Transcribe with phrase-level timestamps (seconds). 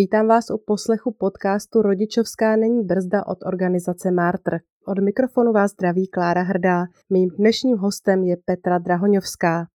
[0.00, 4.58] Vítám vás u poslechu podcastu Rodičovská není brzda od organizace Martr.
[4.86, 6.84] Od mikrofonu vás zdraví Klára Hrdá.
[7.10, 9.66] Mým dnešním hostem je Petra Drahoňovská.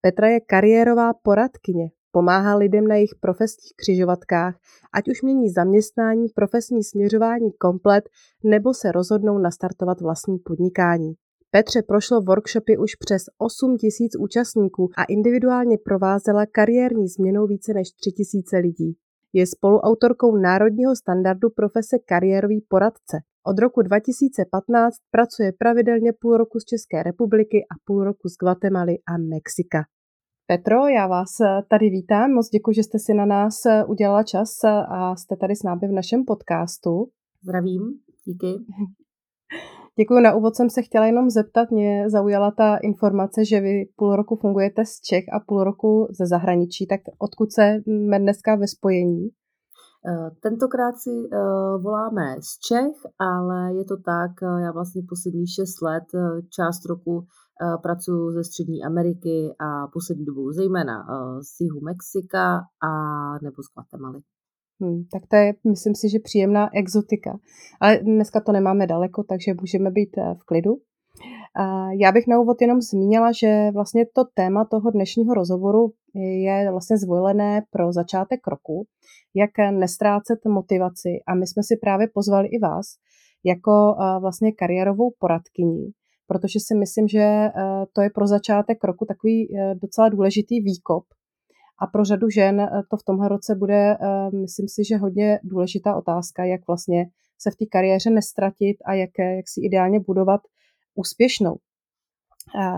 [0.00, 4.54] Petra je kariérová poradkyně, pomáhá lidem na jejich profesních křižovatkách,
[4.94, 8.04] ať už mění zaměstnání, profesní směřování komplet,
[8.44, 11.12] nebo se rozhodnou nastartovat vlastní podnikání.
[11.50, 17.92] Petře prošlo workshopy už přes 8 tisíc účastníků a individuálně provázela kariérní změnou více než
[17.92, 18.96] 3 tisíce lidí.
[19.32, 23.16] Je spoluautorkou národního standardu profese kariérový poradce.
[23.46, 28.94] Od roku 2015 pracuje pravidelně půl roku z České republiky a půl roku z Guatemaly
[29.08, 29.84] a Mexika.
[30.46, 32.30] Petro, já vás eh, tady vítám.
[32.30, 35.62] Moc děkuji, že jste si na nás eh, udělala čas eh, a jste tady s
[35.62, 37.10] námi v našem podcastu.
[37.42, 37.82] Zdravím,
[38.24, 38.46] díky.
[39.98, 40.20] Děkuji.
[40.20, 44.36] Na úvod jsem se chtěla jenom zeptat, mě zaujala ta informace, že vy půl roku
[44.36, 47.82] fungujete z Čech a půl roku ze zahraničí, tak odkud se
[48.18, 49.28] dneska ve spojení?
[50.08, 55.46] Eh, tentokrát si uh, voláme z Čech, ale je to tak, uh, já vlastně poslední
[55.46, 56.04] šest let,
[56.56, 57.26] část roku
[57.82, 61.06] pracuji ze Střední Ameriky a poslední dobou zejména
[61.40, 62.92] z jihu Mexika a
[63.42, 64.20] nebo z Guatemaly.
[64.80, 67.38] Hmm, tak to je, myslím si, že příjemná exotika.
[67.80, 70.76] Ale dneska to nemáme daleko, takže můžeme být eh, v klidu.
[72.00, 76.98] Já bych na úvod jenom zmínila, že vlastně to téma toho dnešního rozhovoru je vlastně
[76.98, 78.86] zvolené pro začátek roku,
[79.34, 81.08] jak nestrácet motivaci.
[81.28, 82.86] A my jsme si právě pozvali i vás
[83.44, 85.92] jako eh, vlastně kariérovou poradkyni,
[86.26, 87.52] protože si myslím, že eh,
[87.92, 89.48] to je pro začátek roku takový
[89.82, 91.04] docela důležitý výkop,
[91.80, 95.40] a pro řadu žen eh, to v tomhle roce bude, eh, myslím si, že hodně
[95.42, 97.06] důležitá otázka, jak vlastně
[97.38, 100.40] se v té kariéře nestratit a jak, jak si ideálně budovat
[100.94, 101.56] úspěšnou.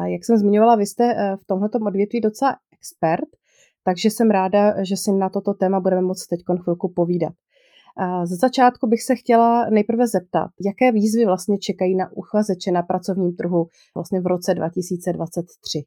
[0.05, 3.29] Jak jsem zmiňovala, vy jste eh, v tomto odvětví docela expert,
[3.85, 7.33] takže jsem ráda, že si na toto téma budeme moct teď chvilku povídat.
[8.25, 13.37] Ze začátku bych se chtěla nejprve zeptat, jaké výzvy vlastně čekají na uchazeče na pracovním
[13.37, 15.85] trhu vlastně v roce 2023.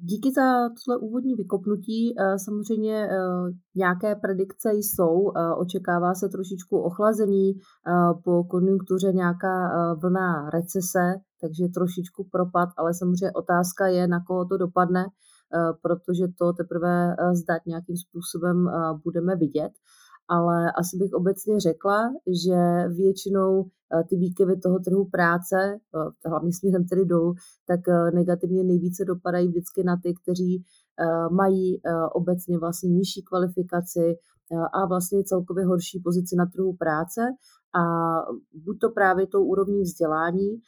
[0.00, 2.14] Díky za tohle úvodní vykopnutí.
[2.36, 3.08] Samozřejmě
[3.76, 5.32] nějaké predikce jsou.
[5.56, 7.52] Očekává se trošičku ochlazení
[8.24, 14.56] po konjunktuře nějaká vlna recese, takže trošičku propad, ale samozřejmě otázka je, na koho to
[14.56, 15.06] dopadne,
[15.82, 18.70] protože to teprve zdát nějakým způsobem
[19.04, 19.72] budeme vidět
[20.28, 22.12] ale asi bych obecně řekla,
[22.44, 27.34] že většinou eh, ty výkyvy toho trhu práce, eh, hlavně směrem tedy dolů,
[27.66, 30.64] tak eh, negativně nejvíce dopadají vždycky na ty, kteří
[31.30, 31.80] mají
[32.12, 34.16] obecně vlastně nižší kvalifikaci
[34.72, 37.20] a vlastně celkově horší pozici na trhu práce.
[37.74, 37.82] A
[38.64, 40.60] buď to právě tou úrovní vzdělání,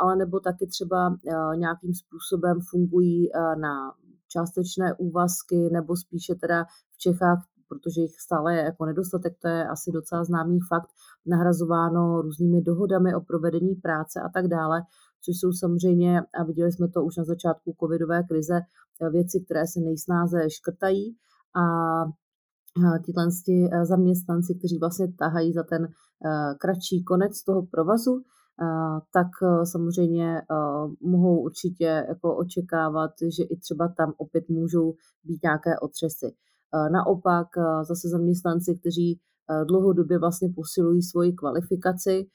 [0.00, 1.16] ale nebo taky třeba
[1.56, 3.28] nějakým způsobem fungují
[3.60, 3.92] na
[4.28, 9.68] částečné úvazky nebo spíše teda v Čechách protože jich stále je jako nedostatek, to je
[9.68, 10.88] asi docela známý fakt,
[11.26, 14.82] nahrazováno různými dohodami o provedení práce a tak dále,
[15.24, 18.60] což jsou samozřejmě, a viděli jsme to už na začátku covidové krize,
[19.10, 21.16] věci, které se nejsnáze škrtají
[21.56, 21.64] a
[23.04, 25.88] tyhle e, zaměstnanci, kteří vlastně tahají za ten e,
[26.58, 28.22] kratší konec toho provazu,
[29.12, 29.26] tak
[29.64, 30.42] samozřejmě
[31.00, 34.94] mohou určitě jako očekávat, že i třeba tam opět můžou
[35.24, 36.34] být nějaké otřesy.
[36.92, 37.46] Naopak
[37.82, 39.20] zase zaměstnanci, kteří
[39.68, 42.26] dlouhodobě vlastně posilují svoji kvalifikaci,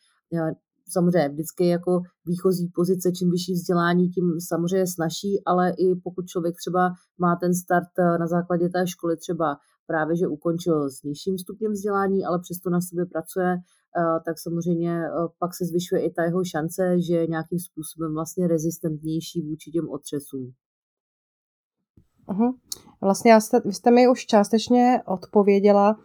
[0.90, 6.56] samozřejmě vždycky jako výchozí pozice, čím vyšší vzdělání, tím samozřejmě snaží, ale i pokud člověk
[6.56, 7.88] třeba má ten start
[8.20, 9.58] na základě té školy třeba
[9.88, 13.58] právě, že ukončil s nižším stupněm vzdělání, ale přesto na sobě pracuje,
[14.26, 15.02] tak samozřejmě
[15.40, 19.90] pak se zvyšuje i ta jeho šance, že je nějakým způsobem vlastně rezistentnější vůči těm
[19.90, 20.52] otřesům.
[22.28, 22.54] Uh-huh.
[23.02, 25.96] Vlastně já jste, vy jste mi už částečně odpověděla.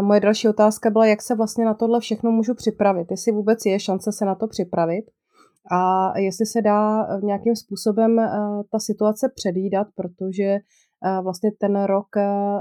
[0.00, 3.10] Moje další otázka byla, jak se vlastně na tohle všechno můžu připravit.
[3.10, 5.04] Jestli vůbec je šance se na to připravit
[5.70, 8.16] a jestli se dá nějakým způsobem
[8.72, 10.58] ta situace předvídat, protože
[11.22, 12.06] vlastně ten rok,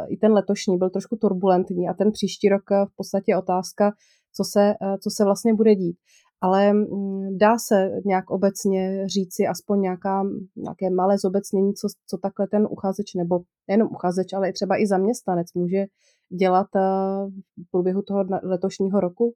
[0.09, 3.91] i ten letošní, byl trošku turbulentní a ten příští rok v podstatě otázka,
[4.35, 4.73] co se,
[5.03, 5.97] co se vlastně bude dít.
[6.41, 10.23] Ale mm, dá se nějak obecně říci aspoň nějaká,
[10.55, 14.87] nějaké malé zobecnění, co, co takhle ten uchazeč, nebo nejenom uchazeč, ale i třeba i
[14.87, 15.85] zaměstnanec může
[16.39, 16.67] dělat
[17.57, 19.33] v průběhu toho letošního roku?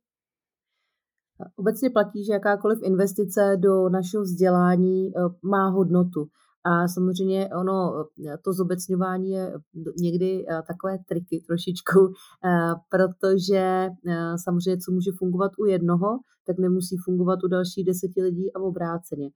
[1.55, 5.11] Obecně platí, že jakákoliv investice do našeho vzdělání
[5.43, 6.27] má hodnotu.
[6.65, 8.05] A samozřejmě ono,
[8.43, 9.53] to zobecňování je
[9.97, 11.99] někdy eh, takové triky trošičku,
[12.45, 18.21] eh, protože eh, samozřejmě, co může fungovat u jednoho, tak nemusí fungovat u dalších deseti
[18.21, 19.29] lidí a obráceně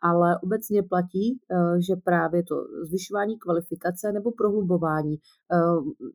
[0.00, 2.54] ale obecně platí, eh, že právě to
[2.88, 5.56] zvyšování kvalifikace nebo prohlubování, eh,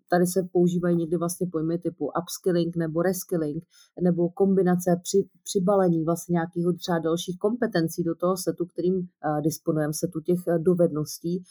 [0.10, 3.64] tady se používají někdy vlastně pojmy typu upskilling nebo reskilling,
[4.02, 9.94] nebo kombinace při, přibalení vlastně nějakého třeba dalších kompetencí do toho setu, kterým eh, disponujeme,
[9.94, 11.44] setu těch dovedností,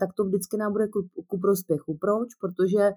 [0.00, 1.96] tak to vždycky nám bude ku, ku prospěchu.
[2.00, 2.34] Proč?
[2.40, 2.94] Protože eh,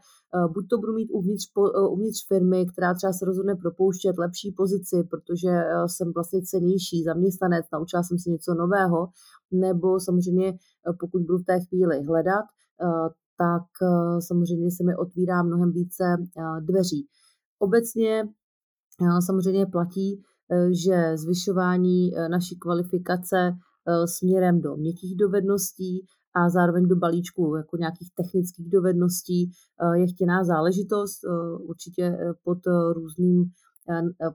[0.54, 5.04] buď to budu mít uvnitř, eh, uvnitř firmy, která třeba se rozhodne propouštět lepší pozici,
[5.10, 5.50] protože
[5.88, 9.08] jsem vlastně cenější zaměstnanec, naučila jsem si něco nového,
[9.52, 10.54] nebo samozřejmě
[11.00, 12.46] pokud budu v té chvíli hledat,
[13.38, 13.64] tak
[14.20, 16.04] samozřejmě se mi otvírá mnohem více
[16.60, 17.08] dveří.
[17.60, 18.24] Obecně
[19.26, 20.24] samozřejmě platí,
[20.72, 23.52] že zvyšování naší kvalifikace
[24.06, 26.06] směrem do měkkých dovedností
[26.36, 31.24] a zároveň do balíčku jako nějakých technických dovedností eh, je chtěná záležitost.
[31.24, 32.58] Eh, určitě eh, pod
[32.94, 33.46] různým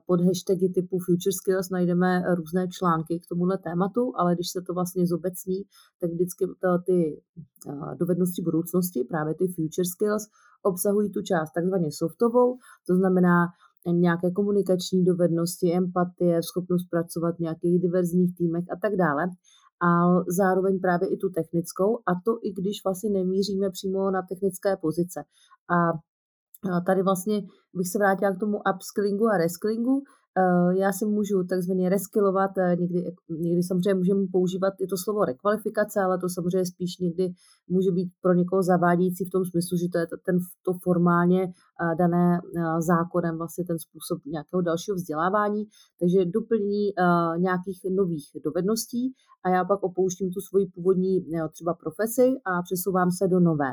[0.05, 4.73] pod hashtagy typu Future Skills najdeme různé články k tomuhle tématu, ale když se to
[4.73, 5.63] vlastně zobecní,
[6.01, 6.45] tak vždycky
[6.85, 7.21] ty
[7.99, 10.23] dovednosti budoucnosti, právě ty Future Skills,
[10.63, 12.57] obsahují tu část takzvaně softovou,
[12.87, 13.47] to znamená
[13.91, 19.23] nějaké komunikační dovednosti, empatie, schopnost pracovat v nějakých diverzních týmech a tak dále
[19.81, 19.87] a
[20.27, 25.23] zároveň právě i tu technickou, a to i když vlastně nemíříme přímo na technické pozice.
[25.69, 25.75] A
[26.85, 27.41] tady vlastně
[27.73, 30.03] bych se vrátila k tomu upskillingu a reskillingu,
[30.77, 36.01] já si můžu takzvaně reskilovat, eh, někdy, někdy samozřejmě můžeme používat i to slovo rekvalifikace,
[36.01, 37.33] ale to samozřejmě spíš někdy
[37.67, 41.95] může být pro někoho zavádějící v tom smyslu, že to je ten, to formálně eh,
[41.95, 42.39] dané
[42.79, 45.63] zákonem vlastně ten způsob nějakého dalšího vzdělávání,
[45.99, 46.93] takže doplnění
[47.37, 53.27] nějakých nových dovedností a já pak opouštím tu svoji původní třeba profesi a přesouvám se
[53.27, 53.71] do nové.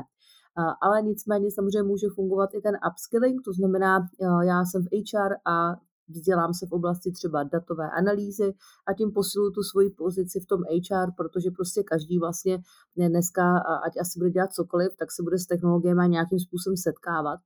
[0.81, 4.07] Ale nicméně samozřejmě může fungovat i ten upskilling, to znamená,
[4.43, 5.75] já jsem v HR a
[6.09, 8.53] vzdělám se v oblasti třeba datové analýzy
[8.87, 12.63] a tím posiluju tu svoji pozici v tom HR, protože prostě každý vlastně
[12.97, 13.57] dneska,
[13.87, 17.39] ať asi bude dělat cokoliv, tak se bude s technologiemi nějakým způsobem setkávat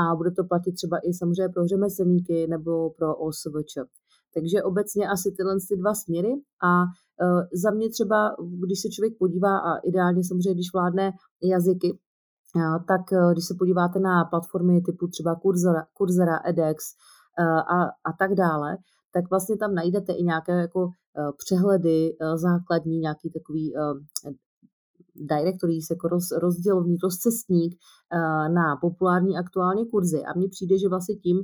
[0.00, 3.74] a bude to platit třeba i samozřejmě pro řemeslníky nebo pro OSVČ.
[4.34, 6.32] Takže obecně asi tyhle ty dva směry
[6.68, 11.12] a uh, za mě třeba, když se člověk podívá a ideálně samozřejmě, když vládne
[11.42, 11.98] jazyky,
[12.88, 18.12] tak e, když se podíváte na platformy typu třeba Kurzera, Kurzera edX, Eh, a, a
[18.18, 18.76] tak dále,
[19.12, 20.88] tak vlastně tam najdete i nějaké jako
[21.18, 23.74] eh, přehledy eh, základní, nějaký takový
[25.14, 27.74] directory, jako roz, rozdělovník, rozcestník
[28.48, 30.24] na populární aktuálně kurzy.
[30.24, 31.38] A mně přijde, že vlastně tím,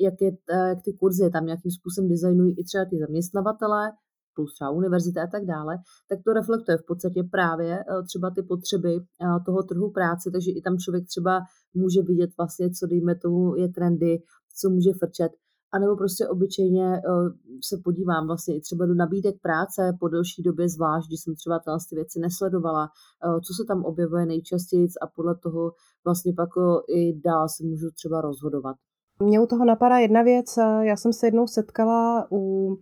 [0.00, 0.30] jak, je,
[0.68, 3.92] jak ty kurzy tam nějakým způsobem designují i třeba ty zaměstnavatele,
[4.34, 9.00] plus třeba univerzita a tak dále, tak to reflektuje v podstatě právě třeba ty potřeby
[9.46, 11.40] toho trhu práce, takže i tam člověk třeba
[11.74, 14.18] může vidět vlastně, co dejme tomu je trendy,
[14.60, 15.32] co může frčet.
[15.72, 17.28] A nebo prostě obyčejně uh,
[17.68, 21.58] se podívám vlastně i třeba do nabídek práce po delší době, zvlášť, když jsem třeba
[21.58, 25.72] tyhle ty věci nesledovala, uh, co se tam objevuje nejčastěji a podle toho
[26.04, 28.76] vlastně pak uh, i dál si můžu třeba rozhodovat.
[29.22, 30.46] Mně u toho napadá jedna věc.
[30.80, 32.76] Já jsem se jednou setkala u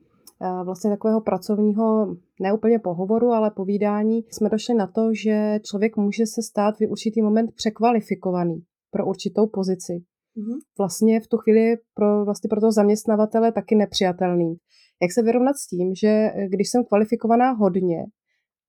[0.64, 4.24] vlastně takového pracovního, neúplně pohovoru, ale povídání.
[4.30, 9.46] Jsme došli na to, že člověk může se stát v určitý moment překvalifikovaný pro určitou
[9.46, 10.04] pozici.
[10.36, 10.58] Mm-hmm.
[10.78, 14.56] Vlastně v tu chvíli pro, vlastně pro toho zaměstnavatele taky nepřijatelný.
[15.02, 18.04] Jak se vyrovnat s tím, že eh, když jsem kvalifikovaná hodně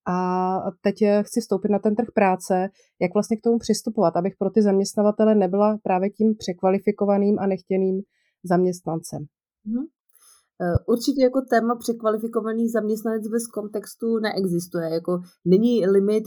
[0.08, 2.70] a teď eh, chci vstoupit na ten trh práce,
[3.02, 8.02] jak vlastně k tomu přistupovat, abych pro ty zaměstnavatele nebyla právě tím překvalifikovaným a nechtěným
[8.44, 9.20] zaměstnancem.
[9.68, 9.86] Mm-hmm.
[10.88, 14.90] Určitě jako téma překvalifikovaný zaměstnanec bez kontextu neexistuje.
[14.90, 16.24] Jako není limit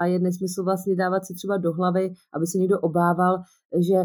[0.00, 3.34] a je nesmysl vlastně dávat si třeba do hlavy, aby se někdo obával,
[3.88, 3.98] že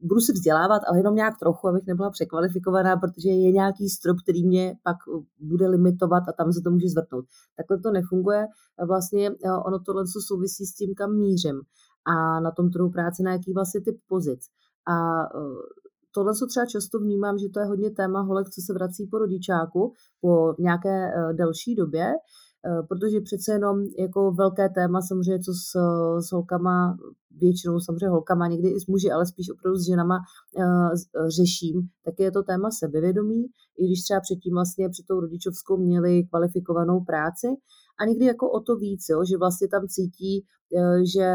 [0.00, 4.46] budu se vzdělávat, ale jenom nějak trochu, abych nebyla překvalifikovaná, protože je nějaký strop, který
[4.46, 4.96] mě pak
[5.40, 7.24] bude limitovat a tam se to může zvrtnout.
[7.56, 8.46] Takhle to nefunguje.
[8.86, 9.30] Vlastně
[9.66, 11.60] ono tohle souvisí s tím, kam mířím
[12.04, 14.40] a na tom trhu práce, na jaký vlastně typ pozic.
[14.88, 15.26] A
[16.14, 19.18] tohle, co třeba často vnímám, že to je hodně téma holek, co se vrací po
[19.18, 22.14] rodičáku po nějaké delší době, Eh,
[22.88, 25.70] protože přece jenom jako velké téma samozřejmě, co s,
[26.26, 26.96] s holkama,
[27.40, 30.94] většinou samozřejmě holkama, někdy i s muži, ale spíš opravdu s ženama uh,
[31.28, 33.44] řeším, tak je to téma sebevědomí,
[33.78, 37.46] i když třeba předtím vlastně před tou rodičovskou měli kvalifikovanou práci
[38.00, 40.44] a někdy jako o to víc, jo, že vlastně tam cítí,
[41.14, 41.28] že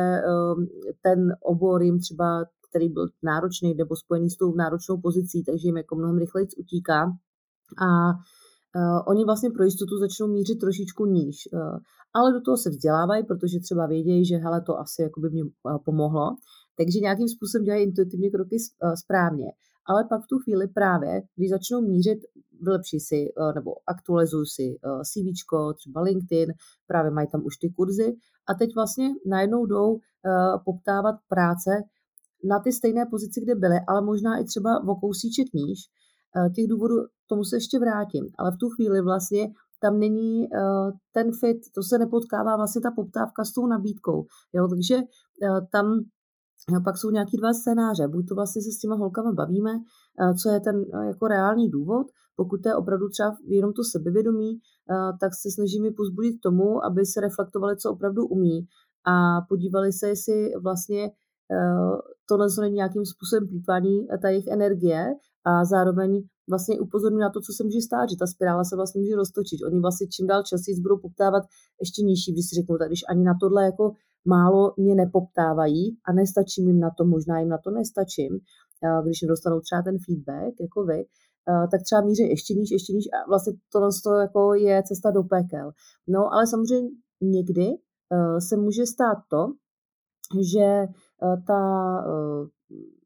[1.02, 5.78] ten obor jim třeba který byl náročný nebo spojený s tou náročnou pozicí, takže jim
[5.78, 7.12] jako mnohem rychleji utíká.
[7.88, 7.88] A
[9.08, 11.78] oni vlastně pro jistotu začnou mířit trošičku níž, uh,
[12.14, 15.44] ale do toho se vzdělávají, protože třeba vědějí, že hele, to asi jako by mě
[15.44, 16.36] uh, pomohlo,
[16.78, 18.58] takže nějakým způsobem dělají intuitivně kroky
[18.96, 19.46] správně.
[19.86, 22.20] Ale pak v tu chvíli právě, když začnou mířit,
[22.62, 25.44] vylepší si nebo aktualizují si CV,
[25.76, 26.54] třeba LinkedIn,
[26.88, 28.16] právě mají tam už ty kurzy
[28.50, 30.00] a teď vlastně najednou jdou
[30.66, 31.70] poptávat práce
[32.44, 36.11] na ty stejné pozici, kde byly, ale možná i třeba o kousíček níž, Eh,
[36.56, 36.96] těch důvodů,
[37.28, 41.84] tomu se ještě vrátím, ale v tu chvíli vlastně tam není uh, ten fit, to
[41.84, 44.26] se nepotkává vlastně ta poptávka s tou nabídkou.
[44.54, 44.68] Jo?
[44.68, 45.86] Takže uh, tam
[46.84, 48.08] pak jsou nějaký dva scénáře.
[48.08, 49.72] Buď to vlastně se s těma holkama bavíme,
[50.42, 50.76] co je ten
[51.08, 54.60] jako reálný důvod, pokud to je opravdu třeba jenom to sebevědomí,
[55.20, 58.68] tak se snažíme pozbudit tomu, aby se reflektovali, co opravdu umí
[59.06, 61.12] a podívali se, jestli vlastně
[62.30, 65.14] tohle není nějakým způsobem plýtvání ta jejich energie
[65.46, 69.02] a zároveň vlastně upozorňuji na to, co se může stát, že ta spirála se vlastně
[69.02, 69.64] může roztočit.
[69.66, 71.44] Oni vlastně čím dál častěji budou poptávat
[71.80, 73.92] ještě nižší, když si řeknou, tak když ani na tohle jako
[74.26, 78.40] málo mě nepoptávají a nestačím jim na to, možná jim na to nestačím,
[79.04, 81.06] když nedostanou třeba ten feedback, jako vy,
[81.72, 83.54] tak třeba míří ještě níž, ještě níž a vlastně
[84.04, 85.72] to jako je cesta do pekel.
[86.08, 86.90] No ale samozřejmě
[87.22, 87.68] někdy
[88.40, 89.54] se může stát to,
[90.54, 90.86] že
[91.48, 91.62] ta,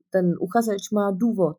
[0.10, 1.58] ten uchazeč má důvod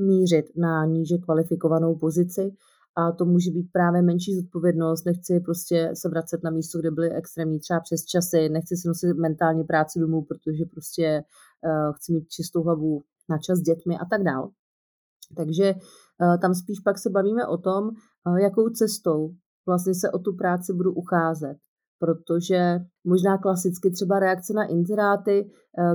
[0.00, 2.52] mířit na níže kvalifikovanou pozici
[2.96, 7.10] a to může být právě menší zodpovědnost, nechci prostě se vracet na místo, kde byly
[7.10, 11.22] extrémní třeba přes časy, nechci si nosit mentální práci domů, protože prostě
[11.64, 14.50] uh, chci mít čistou hlavu na čas s dětmi a tak dál.
[15.36, 17.90] Takže uh, tam spíš pak se bavíme o tom,
[18.26, 19.34] uh, jakou cestou
[19.66, 21.56] vlastně se o tu práci budu ucházet
[22.00, 25.94] protože možná klasicky třeba reakce na inzeráty, eh,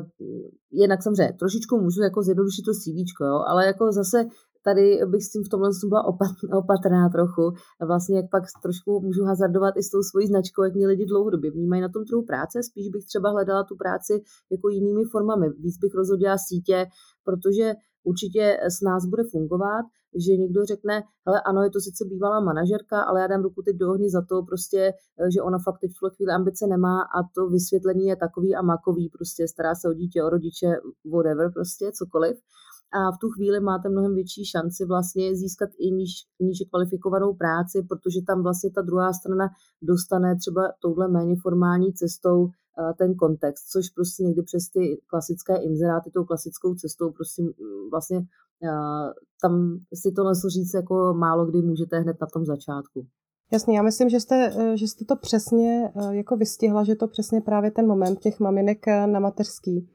[0.71, 4.25] jinak samozřejmě trošičku můžu jako zjednodušit to CV, jo, ale jako zase
[4.65, 6.03] tady bych s tím v tomhle byla
[6.61, 7.45] opatrná trochu.
[7.87, 11.51] Vlastně jak pak trošku můžu hazardovat i s tou svojí značkou, jak mě lidi dlouhodobě
[11.51, 12.63] vnímají na tom trhu práce.
[12.63, 14.13] Spíš bych třeba hledala tu práci
[14.51, 15.49] jako jinými formami.
[15.49, 16.85] Víc bych rozhodila sítě,
[17.23, 17.73] protože
[18.05, 19.85] určitě s nás bude fungovat,
[20.25, 23.75] že někdo řekne, hele ano, je to sice bývalá manažerka, ale já dám ruku teď
[23.75, 24.91] do ohně za to prostě,
[25.33, 28.61] že ona fakt teď v tuhle chvíli ambice nemá a to vysvětlení je takový a
[28.61, 30.67] makový, prostě stará se o dítě, o rodiče,
[31.13, 32.37] whatever, prostě cokoliv
[32.93, 37.85] a v tu chvíli máte mnohem větší šanci vlastně získat i níž, níže kvalifikovanou práci,
[37.89, 39.49] protože tam vlastně ta druhá strana
[39.81, 45.55] dostane třeba touhle méně formální cestou eh, ten kontext, což prostě někdy přes ty klasické
[45.57, 47.43] inzeráty, tou klasickou cestou prostě
[47.91, 48.17] vlastně
[48.63, 53.05] eh, tam si to nesl říct jako málo kdy můžete hned na tom začátku.
[53.51, 57.41] Jasně, já myslím, že jste, eh, že jste to přesně jako vystihla, že to přesně
[57.41, 59.89] právě ten moment těch maminek na mateřský,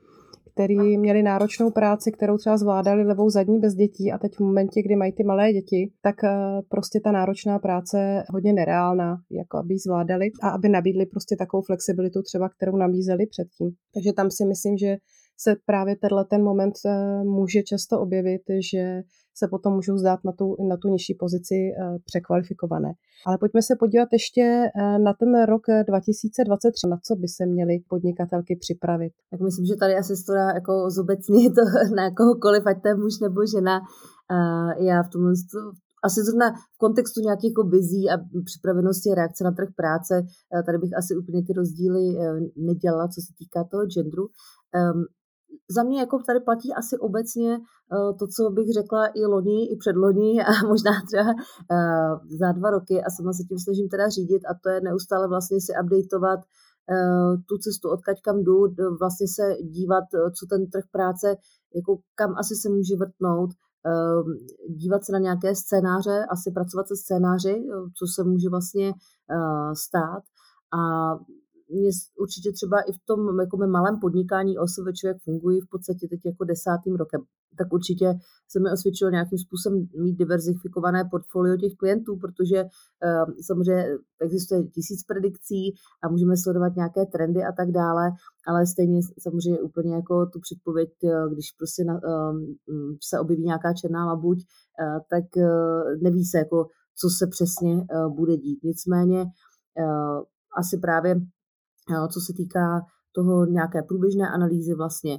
[0.60, 4.82] který měli náročnou práci, kterou třeba zvládali levou zadní bez dětí a teď v momentě,
[4.82, 6.30] kdy mají ty malé děti, tak eh,
[6.68, 11.36] prostě ta náročná práce je hodně nereálná, jako aby ji zvládali a aby nabídli prostě
[11.36, 13.70] takovou flexibilitu třeba, kterou nabízeli předtím.
[13.94, 14.96] Takže tam si myslím, že
[15.42, 18.42] se právě tenhle ten moment eh, může často objevit,
[18.72, 19.02] že
[19.34, 22.92] se potom můžou zdát na tu, na tu nižší pozici eh, překvalifikované.
[23.26, 27.74] Ale pojďme se podívat ještě eh, na ten rok 2023, na co by se měly
[27.88, 29.12] podnikatelky připravit.
[29.30, 31.62] Tak myslím, že tady asi to dá jako zobecně to
[31.96, 33.80] na kohokoliv, ať to je muž nebo žena.
[34.88, 35.32] Já v tomhle
[36.04, 40.14] asi zrovna v kontextu nějakých jako bizí a připravenosti reakce na trh práce,
[40.66, 42.04] tady bych asi úplně ty rozdíly
[42.56, 44.26] nedělala, co se týká toho genderu.
[45.76, 49.76] Za mě jako tady platí asi obecně uh, to, co bych řekla i loni, i
[49.76, 54.42] předloni a možná třeba uh, za dva roky a sama se tím snažím teda řídit
[54.50, 58.58] a to je neustále vlastně si updateovat uh, tu cestu, odkaď kam jdu,
[59.00, 60.04] vlastně se dívat,
[60.38, 61.36] co ten trh práce,
[61.74, 63.50] jako kam asi se může vrtnout,
[64.68, 67.64] dívat se na nějaké scénáře, asi pracovat se scénáři,
[67.98, 68.92] co se může vlastně
[69.74, 70.22] stát
[70.78, 70.80] a
[71.70, 76.20] mě určitě třeba i v tom jako malém podnikání OSVČ, jak fungují v podstatě teď
[76.24, 77.20] jako desátým rokem,
[77.58, 78.06] tak určitě
[78.52, 83.84] se mi osvědčilo nějakým způsobem mít diverzifikované portfolio těch klientů, protože uh, samozřejmě
[84.20, 85.62] existuje tisíc predikcí
[86.02, 88.10] a můžeme sledovat nějaké trendy a tak dále,
[88.46, 90.90] ale stejně samozřejmě úplně jako tu předpověď,
[91.32, 92.36] když prostě na, uh,
[93.08, 94.38] se objeví nějaká černá labuť,
[95.10, 95.24] tak
[96.02, 96.66] neví se jako,
[97.00, 98.58] co se přesně bude dít.
[98.64, 99.24] Nicméně
[100.58, 101.20] asi právě
[101.88, 102.80] co se týká
[103.12, 105.18] toho nějaké průběžné analýzy vlastně,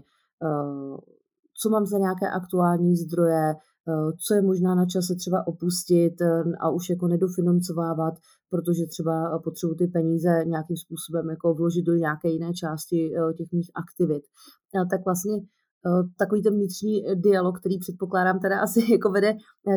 [1.62, 3.56] co mám za nějaké aktuální zdroje,
[4.28, 8.14] co je možná na čase třeba opustit e, a už jako nedofinancovávat,
[8.50, 13.72] protože třeba potřebuji ty peníze nějakým způsobem jako vložit do nějaké jiné části těch mých
[13.76, 14.24] aktivit.
[14.92, 15.34] Tak vlastně
[16.18, 19.34] takový ten vnitřní dialog, který předpokládám teda asi jako vede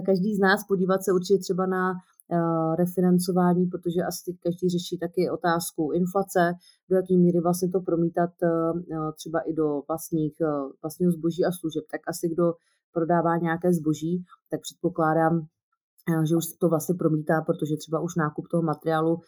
[0.06, 2.13] každý z nás, podívat se určitě třeba na Eh,
[2.74, 6.52] refinancování, protože asi teď každý řeší taky otázku inflace,
[6.90, 8.48] do jaké míry vlastně to promítat eh,
[9.16, 10.46] třeba i do vlastních, eh,
[10.82, 11.84] vlastního zboží a služeb.
[11.90, 12.54] Tak asi kdo
[12.92, 15.46] prodává nějaké zboží, tak předpokládám,
[16.28, 19.20] že už to vlastně promítá, protože třeba už nákup toho materiálu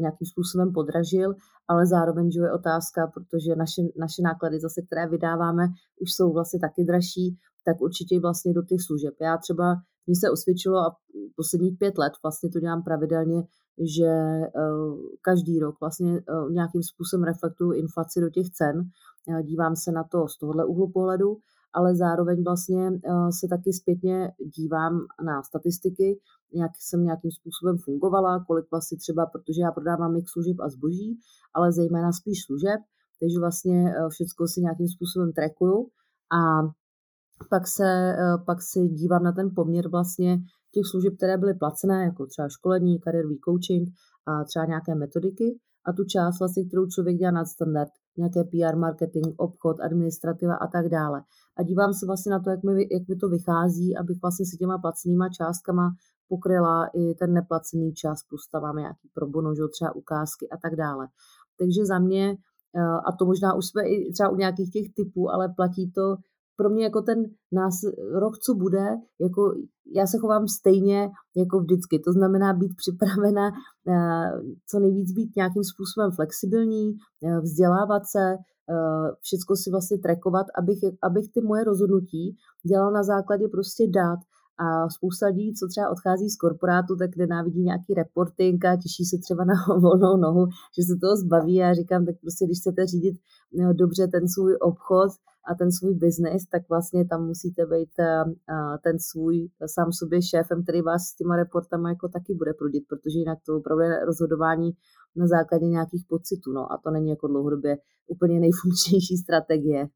[0.00, 1.34] nějakým způsobem podražil,
[1.68, 5.64] ale zároveň, že je otázka, protože naše, naše náklady zase, které vydáváme,
[6.00, 9.14] už jsou vlastně taky dražší, tak určitě vlastně do těch služeb.
[9.20, 9.76] Já třeba
[10.06, 10.96] mně se osvědčilo a
[11.36, 13.42] posledních pět let vlastně to dělám pravidelně,
[13.78, 14.50] že eh,
[15.20, 18.82] každý rok vlastně eh, nějakým způsobem reflektuju inflaci do těch cen.
[19.28, 21.36] Eh, dívám se na to z tohohle úhlu pohledu,
[21.74, 22.90] ale zároveň vlastně
[23.40, 26.20] se taky zpětně dívám na statistiky,
[26.54, 31.18] jak jsem nějakým způsobem fungovala, kolik vlastně třeba, protože já prodávám mix služeb a zboží,
[31.54, 32.80] ale zejména spíš služeb,
[33.20, 35.88] takže vlastně všechno si nějakým způsobem trackuju
[36.38, 36.40] a
[37.50, 40.38] pak se, eh, pak se dívám na ten poměr vlastně
[40.74, 43.88] těch služeb, které byly placené, jako třeba školení, kariérový coaching
[44.26, 48.76] a třeba nějaké metodiky a tu část vlastně, kterou člověk dělá nad standard, nějaké PR,
[48.76, 51.22] marketing, obchod, administrativa a tak dále.
[51.58, 54.56] A dívám se vlastně na to, jak mi, jak mi to vychází, abych vlastně si
[54.56, 55.90] těma placenýma částkama
[56.28, 60.76] pokryla i ten neplacený čas, plus tam máme nějaký probono, že třeba ukázky a tak
[60.76, 61.08] dále.
[61.58, 62.36] Takže za mě,
[62.76, 66.16] eh, a to možná už jsme i třeba u nějakých těch typů, ale platí to
[66.56, 67.74] pro mě jako ten nás,
[68.12, 68.86] rok, co bude,
[69.20, 69.54] jako
[69.96, 71.98] já se chovám stejně jako vždycky.
[71.98, 73.46] To znamená být připravena
[73.88, 74.30] eh,
[74.70, 78.24] co nejvíc být nějakým způsobem flexibilní, eh, vzdělávat se,
[78.70, 82.36] eh, všechno si vlastně trackovat, abych, abych ty moje rozhodnutí
[82.68, 84.18] dělala na základě prostě dát.
[84.58, 89.16] A spousta lidí, co třeba odchází z korporátu, tak nenávidí nějaký reporting a těší se
[89.18, 89.54] třeba na
[89.86, 91.62] volnou nohu, že se toho zbaví.
[91.62, 93.16] A já říkám, tak prostě, když chcete řídit
[93.72, 95.10] dobře ten svůj obchod,
[95.50, 98.24] a ten svůj biznis, tak vlastně tam musíte být eh,
[98.84, 103.18] ten svůj sám sobě šéfem, který vás s těma reportama jako taky bude prudit, protože
[103.18, 104.70] jinak to opravdu je rozhodování
[105.16, 107.76] na základě nějakých pocitů, no a to není jako dlouhodobě
[108.06, 109.88] úplně nejfunkčnější strategie.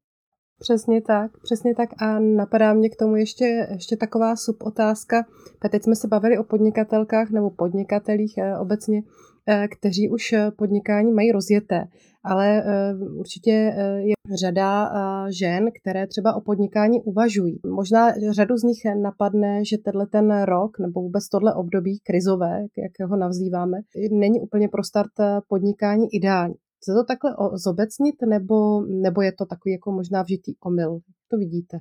[0.59, 5.25] Přesně tak, přesně tak a napadá mě k tomu ještě, ještě taková subotázka.
[5.71, 9.36] Teď jsme se bavili o podnikatelkách nebo podnikatelích eh, obecně, eh,
[9.71, 11.87] kteří už podnikání mají rozjeté
[12.27, 17.59] ale eh, určitě eh, je řada eh, žen, které třeba o podnikání uvažují.
[17.65, 23.09] Možná řadu z nich napadne, že tenhle ten rok nebo vůbec tohle období krizové, jak
[23.09, 23.77] ho nazýváme,
[24.11, 25.11] není úplně pro start
[25.47, 26.55] podnikání ideální.
[26.77, 30.99] Chce to takhle zobecnit, nebo, nebo je to takový jako možná vžitý omyl?
[31.27, 31.77] To vidíte?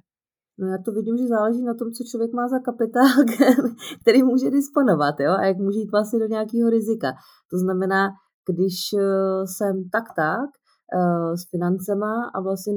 [0.58, 3.08] No já to vidím, že záleží na tom, co člověk má za kapitál,
[4.00, 7.12] který může disponovat, jo, a jak může jít vlastně do nějakého rizika.
[7.50, 8.08] To znamená,
[8.50, 10.50] když eh, jsem tak tak
[10.98, 12.72] eh, s financema a vlastně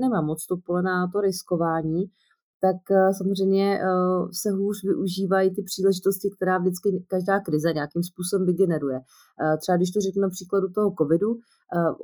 [0.00, 2.04] nemám moc to pole na to riskování,
[2.60, 3.80] tak eh, samozřejmě
[4.42, 9.00] se hůř využívají ty příležitosti, která vždycky každá krize nějakým způsobem vygeneruje.
[9.60, 11.30] Třeba když to řeknu na příkladu toho covidu,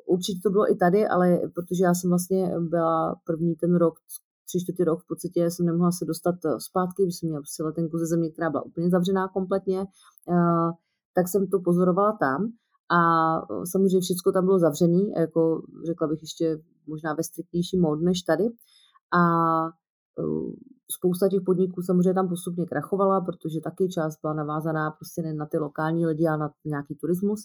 [0.06, 3.94] určitě to bylo i tady, ale protože já jsem vlastně byla první ten rok,
[4.48, 7.98] tři čtvrtý rok v podstatě jsem nemohla se dostat zpátky, když jsem měla prostě letenku
[7.98, 9.86] ze země, která byla úplně zavřená kompletně,
[11.14, 12.52] tak jsem to pozorovala tam
[12.90, 13.00] a
[13.72, 18.44] samozřejmě všechno tam bylo zavřené, jako řekla bych ještě možná ve striktnějším módu než tady.
[19.12, 19.22] A
[20.90, 25.46] spousta těch podniků samozřejmě tam postupně krachovala, protože taky část byla navázaná prostě ne na
[25.46, 27.40] ty lokální lidi, a na nějaký turismus.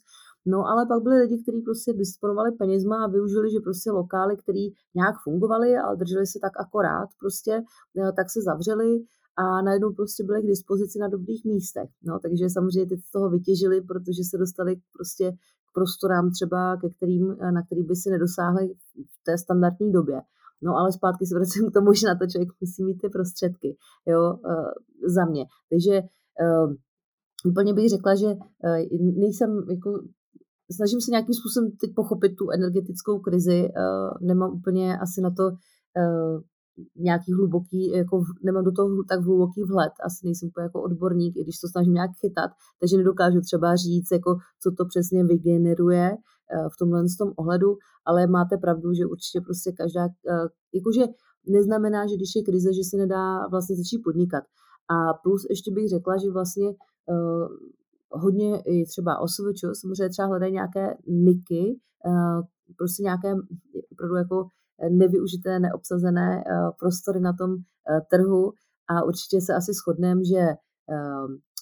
[0.46, 4.66] No ale pak byli lidi, kteří prostě disponovali penězma a využili, že prostě lokály, které
[4.96, 9.04] nějak fungovaly, ale drželi se tak akorát, prostě e, tak se zavřeli
[9.38, 11.90] a najednou prostě byly k dispozici na dobrých místech.
[12.04, 15.32] No, takže samozřejmě teď z toho vytěžili, protože se dostali prostě
[15.68, 18.74] k prostorám třeba, ke kterým, na který by si nedosáhli
[19.14, 20.22] v té standardní době.
[20.63, 23.78] No ale zpátky se vracím k tomu, že na to člověk musí mít ty prostředky,
[24.06, 24.71] jo, uh,
[25.15, 25.45] za mě.
[25.69, 26.73] Takže uh,
[27.52, 29.89] úplně bych řekla, že uh, nejsem jako
[30.71, 33.69] snažím se nějakým způsobem teď pochopit tu energetickou krizi.
[34.21, 35.43] Nemám úplně asi na to
[36.95, 41.43] nějaký hluboký, jako nemám do toho tak hluboký vhled, asi nejsem úplně jako odborník, i
[41.43, 46.17] když to snažím nějak chytat, takže nedokážu třeba říct, jako co to přesně vygeneruje
[46.73, 51.03] v tomhle tom ohledu, ale máte pravdu, že určitě prostě každá, uh, jakože
[51.47, 54.43] neznamená, že když je krize, že se nedá vlastně začít podnikat.
[54.95, 57.47] A plus ještě bych řekla, že vlastně uh,
[58.10, 61.79] hodně i třeba OSVČ, samozřejmě třeba hledají nějaké niky,
[62.77, 63.34] prostě nějaké
[63.91, 64.47] opravdu jako
[64.89, 66.43] nevyužité, neobsazené
[66.79, 67.56] prostory na tom
[68.12, 68.53] trhu
[68.89, 70.53] a určitě se asi shodneme, že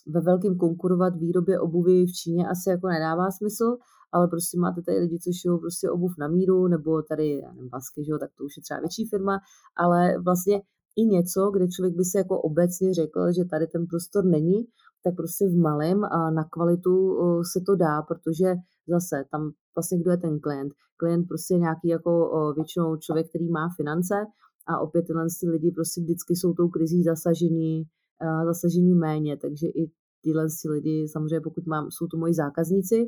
[0.07, 3.77] ve velkém konkurovat výrobě obuvy v Číně asi jako nedává smysl,
[4.11, 7.69] ale prostě máte tady lidi, co šijou prostě obuv na míru, nebo tady, já nevím,
[7.69, 9.39] vasky, že jo, tak to už je třeba větší firma,
[9.77, 10.61] ale vlastně
[10.95, 14.67] i něco, kde člověk by se jako obecně řekl, že tady ten prostor není,
[15.03, 17.17] tak prostě v malém a na kvalitu
[17.53, 18.55] se to dá, protože
[18.87, 20.73] zase tam vlastně kdo je ten klient.
[20.97, 22.11] Klient prostě nějaký jako
[22.55, 24.15] většinou člověk, který má finance
[24.67, 27.83] a opět tyhle lidi prostě vždycky jsou tou krizí zasažení,
[28.45, 29.91] zasažení méně, takže i
[30.23, 33.07] tyhle lidi, samozřejmě pokud mám, jsou to moji zákazníci,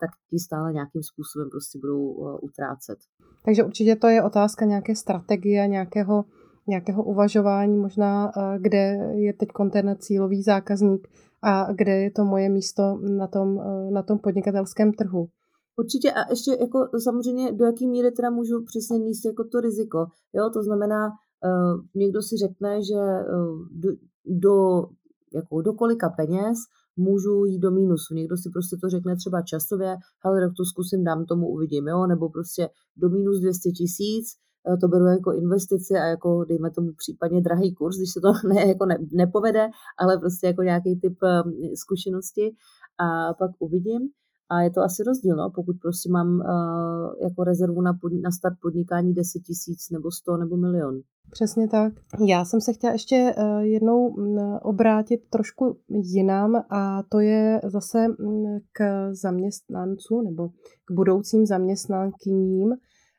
[0.00, 2.98] tak ti stále nějakým způsobem prostě budou utrácet.
[3.44, 6.24] Takže určitě to je otázka nějaké strategie, nějakého
[6.66, 8.78] nějakého uvažování možná, eh, kde
[9.14, 11.08] je teď ten cílový zákazník
[11.42, 15.28] a kde je to moje místo na tom, eh, na tom podnikatelském trhu.
[15.78, 20.06] Určitě a ještě jako samozřejmě do jaký míry teda můžu přesně níst jako to riziko.
[20.32, 23.88] Jo, to znamená, uh, někdo si řekne, že uh, do,
[24.24, 24.86] do,
[25.34, 26.58] jako do kolika peněz
[26.96, 28.14] můžu jít do mínusu.
[28.14, 32.06] Někdo si prostě to řekne třeba časově, hele, rok to zkusím, dám tomu, uvidím, jo,
[32.06, 34.26] nebo prostě do minus 200 tisíc,
[34.68, 38.32] Eh, to beru jako investici a jako dejme tomu případně drahý kurz, když se to
[38.48, 41.42] ne, jako ne, nepovede, ale prostě jako nějaký typ eh,
[41.76, 42.54] zkušenosti
[42.98, 44.02] a pak uvidím.
[44.50, 45.50] A je to asi rozdíl, no?
[45.54, 50.36] pokud prostě mám uh, jako rezervu na, pod, na start podnikání 10 tisíc nebo 100
[50.36, 51.00] nebo milion.
[51.30, 51.92] Přesně tak.
[52.26, 58.08] Já jsem se chtěla ještě uh, jednou mm, obrátit trošku jinam a to je zase
[58.08, 60.48] mm, k zaměstnancům nebo
[60.84, 62.72] k budoucím zaměstnankyním,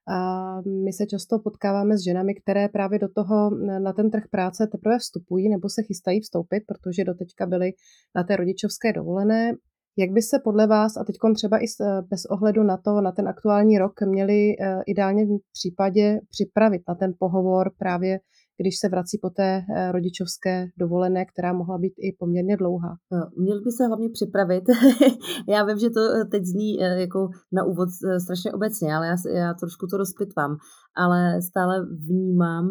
[0.09, 4.67] a my se často potkáváme s ženami, které právě do toho, na ten trh práce
[4.67, 7.73] teprve vstupují nebo se chystají vstoupit, protože doteďka byly
[8.15, 9.53] na té rodičovské dovolené.
[9.97, 11.65] Jak by se podle vás, a teď třeba i
[12.09, 16.95] bez ohledu na to, na ten aktuální rok, měli eh, ideálně v případě připravit na
[16.95, 18.19] ten pohovor právě
[18.61, 22.95] když se vrací po té eh, rodičovské dovolené, která mohla být i poměrně dlouhá.
[23.37, 24.63] Měl by se hlavně připravit.
[25.49, 27.89] já vím, že to eh, teď zní jako na úvod
[28.23, 30.57] strašně obecně, ale já, já trošku to rozpitvám.
[30.95, 32.69] Ale stále vnímám,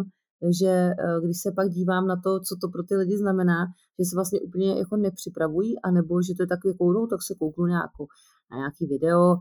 [0.61, 0.91] že
[1.25, 3.67] když se pak dívám na to, co to pro ty lidi znamená,
[3.99, 7.35] že se vlastně úplně jako nepřipravují, anebo že to je takový jako, no, tak se
[7.35, 8.07] kouknu nějakou,
[8.51, 9.37] na nějaký video,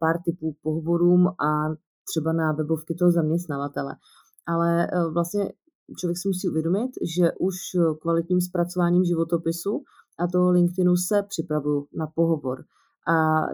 [0.00, 1.50] pár typů pohovorům a
[2.10, 3.96] třeba na webovky toho zaměstnavatele.
[4.46, 5.52] Ale vlastně
[5.98, 7.54] člověk si musí uvědomit, že už
[8.00, 9.82] kvalitním zpracováním životopisu
[10.18, 12.64] a toho LinkedInu se připravuju na pohovor.
[13.08, 13.46] A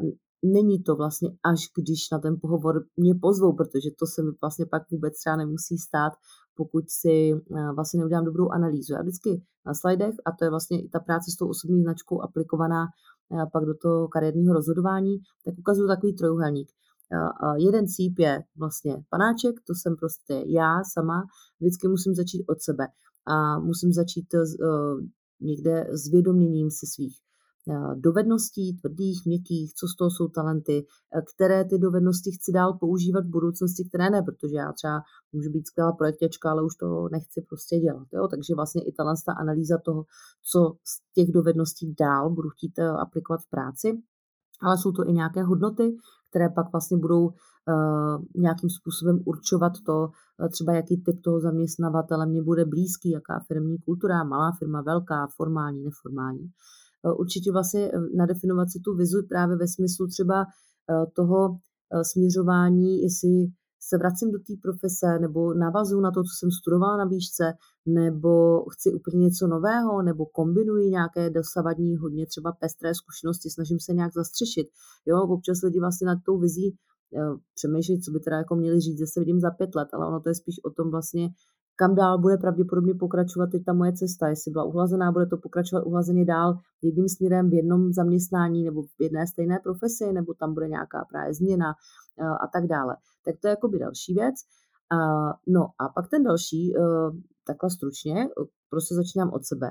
[0.45, 4.67] není to vlastně až když na ten pohovor mě pozvou, protože to se mi vlastně
[4.67, 6.13] pak vůbec třeba nemusí stát,
[6.61, 8.93] pokud si eh, vlastně neudělám dobrou analýzu.
[8.95, 12.23] Já vždycky na slidech, a to je vlastně i ta práce s tou osobní značkou
[12.23, 16.69] aplikovaná eh, pak do toho kariérního rozhodování, tak ukazuju takový trojuhelník.
[17.57, 21.23] Jeden cíp je vlastně panáček, to jsem prostě já sama,
[21.61, 22.87] vždycky musím začít od sebe
[23.27, 24.39] a musím začít eh,
[25.41, 27.30] někde s vědoměním si svých eh,
[27.95, 33.25] dovedností, tvrdých, měkkých, co z toho jsou talenty, eh, které ty dovednosti chci dál používat
[33.25, 35.03] v budoucnosti, které ne, protože já třeba
[35.33, 38.07] můžu být skvělá projektěčka, ale už to nechci prostě dělat.
[38.13, 38.29] Jo?
[38.29, 40.05] Takže vlastně i ta analýza toho,
[40.43, 44.03] co z těch dovedností dál budu chtít aplikovat v práci,
[44.63, 45.97] ale jsou to i nějaké hodnoty,
[46.31, 47.33] které pak vlastně budou uh,
[48.35, 50.11] nějakým způsobem určovat to,
[50.53, 55.83] třeba jaký typ toho zaměstnavatele mě bude blízký, jaká firmní kultura, malá firma, velká, formální,
[55.83, 56.51] neformální.
[57.05, 61.59] Uh, určitě vlastně nadefinovat si tu vizu právě ve smyslu třeba uh, toho
[62.03, 63.31] směřování, jestli
[63.91, 67.53] se vracím do té profese nebo navazuju na to, co jsem studovala na výšce,
[67.87, 73.93] nebo chci úplně něco nového, nebo kombinuji nějaké dosavadní hodně třeba pestré zkušenosti, snažím se
[73.93, 74.67] nějak zastřešit.
[75.07, 78.99] Jo, občas lidi vlastně nad tou vizí eh, přemýšlí, co by teda jako měli říct,
[78.99, 81.29] že se vidím za pět let, ale ono to je spíš o tom vlastně,
[81.81, 84.29] kam dál bude pravděpodobně pokračovat teď ta moje cesta.
[84.29, 89.01] Jestli byla uhlazená, bude to pokračovat uhlazeně dál jedním směrem v jednom zaměstnání nebo v
[89.01, 91.75] jedné stejné profesi, nebo tam bude nějaká právě změna
[92.21, 92.97] eh, a tak dále.
[93.25, 94.35] Tak to je jakoby další věc.
[95.47, 96.81] No a pak ten další, eh,
[97.47, 98.29] takhle stručně,
[98.71, 99.71] prostě začínám od sebe.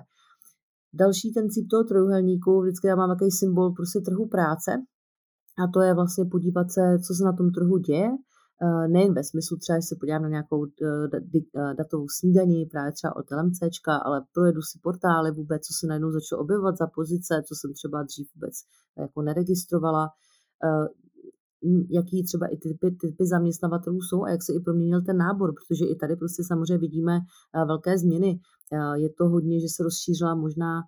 [0.93, 4.71] Další ten cíp toho trojuhelníku, vždycky já mám takový symbol prostě trhu práce,
[5.63, 8.15] A to je vlastně podívat se, co se na tom trhu děje, Eh,
[8.87, 13.15] nejen ve smyslu třeba, že se podívám na nějakou eh, eh, datovou snídaní, právě třeba
[13.15, 17.55] od LMCčka, ale projedu si portály vůbec, co se najednou začalo objevovat za pozice, co
[17.55, 18.53] jsem třeba dřív vůbec
[18.97, 20.09] jako neregistrovala,
[21.89, 25.85] jaký třeba i typy, typy zaměstnavatelů jsou a jak se i proměnil ten nábor, protože
[25.85, 27.19] i tady prostě samozřejmě vidíme
[27.67, 28.39] velké změny.
[28.95, 30.81] Je to hodně, že se rozšířila možná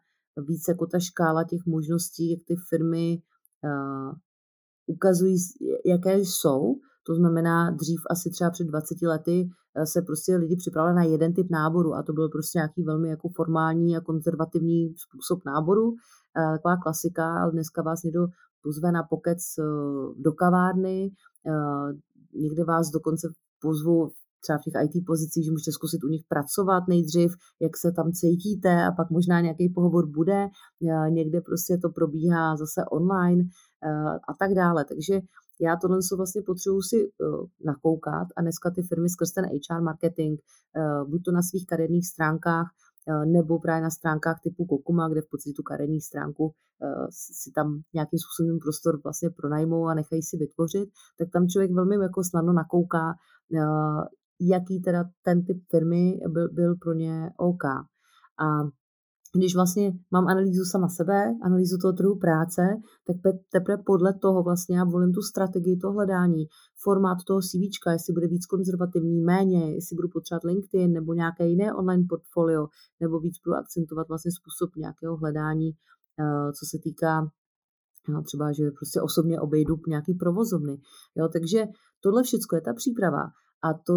[0.47, 3.21] víc jako ta škála těch možností, jak ty firmy
[4.87, 5.37] ukazují,
[5.85, 10.95] jaké jsou, to znamená, dřív asi třeba před 20 lety eh, se prostě lidi připravili
[10.95, 15.45] na jeden typ náboru a to byl prostě nějaký velmi jako formální a konzervativní způsob
[15.45, 15.93] náboru,
[16.37, 18.27] eh, taková klasika, ale dneska vás někdo
[18.63, 19.63] pozve na pokec eh,
[20.17, 21.11] do kavárny,
[22.33, 23.27] někde vás dokonce
[23.61, 24.11] pozvu
[24.43, 28.11] třeba v těch IT pozicích, že můžete zkusit u nich pracovat nejdřív, jak se tam
[28.11, 30.47] cítíte a pak možná nějaký pohovor bude,
[31.09, 33.43] někde prostě to probíhá zase online
[34.27, 34.85] a tak dále.
[34.85, 35.21] Takže
[35.61, 40.39] já tohle vlastně potřebuji si uh, nakoukat a dneska ty firmy skrz ten HR marketing,
[40.39, 42.67] uh, buď to na svých kariérních stránkách,
[43.07, 46.53] uh, nebo právě na stránkách typu Kokuma, kde v podstatě tu kariérní stránku
[47.09, 51.95] si tam nějakým způsobem prostor vlastně pronajmou a nechají si vytvořit, tak tam člověk velmi
[51.95, 53.13] jako snadno nakouká,
[54.39, 57.65] jaký teda ten typ firmy byl, byl pro ně OK.
[58.39, 58.47] A
[59.37, 62.61] když vlastně mám analýzu sama sebe, analýzu toho trhu práce,
[63.07, 63.15] tak
[63.51, 66.45] teprve podle toho vlastně já volím tu strategii toho hledání,
[66.83, 71.73] formát toho CV, jestli bude víc konzervativní, méně, jestli budu potřebovat LinkedIn nebo nějaké jiné
[71.73, 72.67] online portfolio,
[72.99, 75.69] nebo víc budu akcentovat vlastně způsob nějakého hledání,
[76.19, 77.31] eh, co se týká
[78.09, 80.77] no, třeba, že prostě osobně obejdu nějaký provozovny.
[81.15, 81.65] Jo, takže
[81.99, 83.23] tohle všechno je ta příprava.
[83.63, 83.93] A to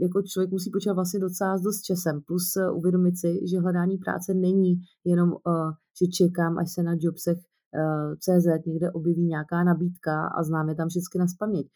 [0.00, 2.20] jako člověk musí počítat vlastně docela dost časem.
[2.26, 4.72] Plus uh, uvědomit si, že hledání práce není
[5.04, 10.42] jenom, uh, že čekám, až se na jobsech uh, CZ někde objeví nějaká nabídka a
[10.42, 11.66] známe tam všechny na spaměť.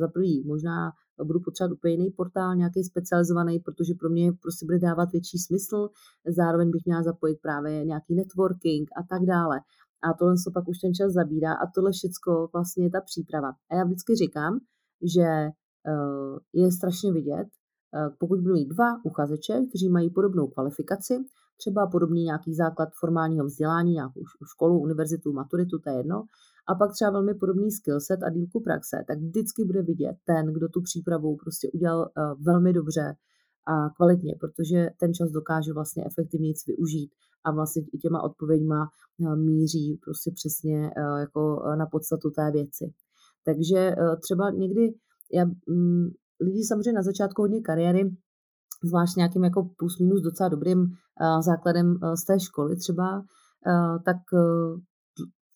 [0.00, 0.92] Za prvý, možná
[1.24, 5.88] budu potřebovat úplně jiný portál, nějaký specializovaný, protože pro mě prostě bude dávat větší smysl.
[6.36, 9.56] Zároveň bych měla zapojit právě nějaký networking a tak dále.
[10.04, 13.50] A tohle se pak už ten čas zabírá a tohle všechno vlastně je ta příprava.
[13.70, 14.58] A já vždycky říkám,
[15.14, 15.61] že Eh,
[16.52, 21.18] je strašně vidět, eh, pokud budu mít dva uchazeče, kteří mají podobnou kvalifikaci,
[21.56, 24.20] třeba podobný nějaký základ formálního vzdělání, nějakou
[24.54, 26.24] školu, univerzitu, maturitu, to je jedno,
[26.68, 30.68] a pak třeba velmi podobný skillset a dílku praxe, tak vždycky bude vidět ten, kdo
[30.68, 33.14] tu přípravu prostě udělal eh, velmi dobře
[33.66, 37.10] a kvalitně, protože ten čas dokáže vlastně efektivně využít
[37.44, 38.88] a vlastně i těma odpověďma
[39.34, 40.90] míří prostě přesně
[41.20, 42.92] jako na podstatu té věci.
[43.44, 44.94] Takže třeba někdy
[45.32, 46.06] já, mm,
[46.40, 48.16] lidi samozřejmě na začátku hodně kariéry,
[48.84, 54.02] zvlášť nějakým jako plus minus docela dobrým uh, základem uh, z té školy třeba, uh,
[54.04, 54.80] tak uh,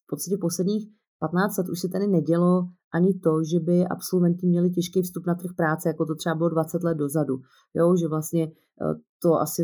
[0.05, 0.89] v podstatě posledních
[1.21, 5.35] 15 let už se tady nedělo ani to, že by absolventi měli těžký vstup na
[5.35, 7.35] trh práce, jako to třeba bylo 20 let dozadu.
[7.75, 9.63] Jo, že vlastně eh, to asi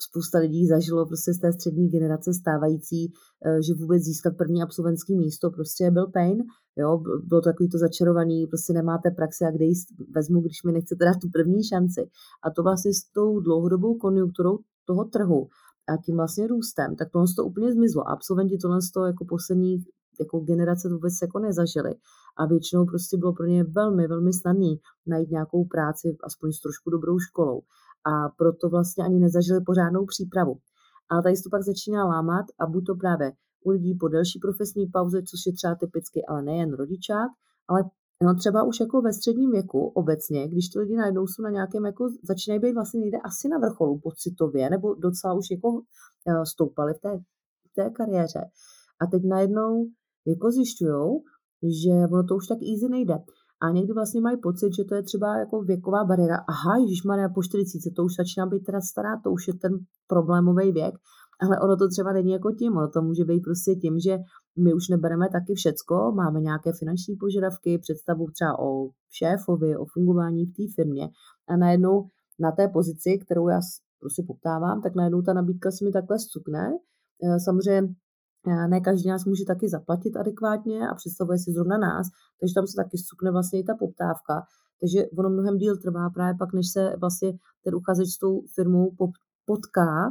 [0.00, 3.12] spousta lidí zažilo prostě z té střední generace stávající,
[3.46, 6.38] eh, že vůbec získat první absolventský místo prostě byl pain.
[6.76, 9.74] Jo, bylo to takový to začarovaný, prostě nemáte praxi a kde ji
[10.14, 12.00] vezmu, když mi nechcete dát tu první šanci.
[12.44, 15.48] A to vlastně s tou dlouhodobou konjunkturou toho trhu
[15.88, 18.08] a tím vlastně růstem, tak tohle to úplně zmizlo.
[18.08, 19.86] Absolventi tohle to jako posledních
[20.20, 21.94] jako generace vůbec jako nezažili.
[22.36, 24.72] A většinou prostě bylo pro ně velmi, velmi snadné
[25.06, 27.60] najít nějakou práci, aspoň s trošku dobrou školou.
[28.04, 30.54] A proto vlastně ani nezažili pořádnou přípravu.
[31.10, 33.32] A tady se to pak začíná lámat a buď to právě
[33.64, 37.30] u lidí po delší profesní pauze, což je třeba typicky, ale nejen rodičák,
[37.68, 37.84] ale
[38.22, 41.86] No třeba už jako ve středním věku obecně, když ty lidi najednou jsou na nějakém,
[41.86, 45.82] jako začínají být vlastně někde asi na vrcholu pocitově, nebo docela už jako
[46.28, 47.18] eh, stoupali v té,
[47.70, 48.40] v té kariéře.
[49.00, 49.86] A teď najednou
[50.28, 51.20] jako zjišťují,
[51.82, 53.18] že ono to už tak easy nejde.
[53.60, 56.36] A někdy vlastně mají pocit, že to je třeba jako věková bariéra.
[56.48, 59.72] Aha, Ježíš má po 40, to už začíná být teda stará, to už je ten
[60.06, 60.94] problémový věk.
[61.40, 64.18] Ale ono to třeba není jako tím, ono to může být prostě tím, že
[64.58, 68.88] my už nebereme taky všecko, máme nějaké finanční požadavky, představu třeba o
[69.18, 71.08] šéfovi, o fungování v té firmě
[71.48, 73.60] a najednou na té pozici, kterou já
[74.00, 76.70] prostě poptávám, tak najednou ta nabídka se mi takhle zcukne.
[77.24, 77.94] Eh, samozřejmě
[78.68, 82.06] ne každý nás může taky zaplatit adekvátně a představuje si zrovna nás,
[82.40, 84.42] takže tam se taky sukne vlastně i ta poptávka.
[84.80, 87.32] Takže ono mnohem díl trvá právě pak, než se vlastně
[87.64, 88.90] ten uchazeč s tou firmou
[89.46, 90.10] potká,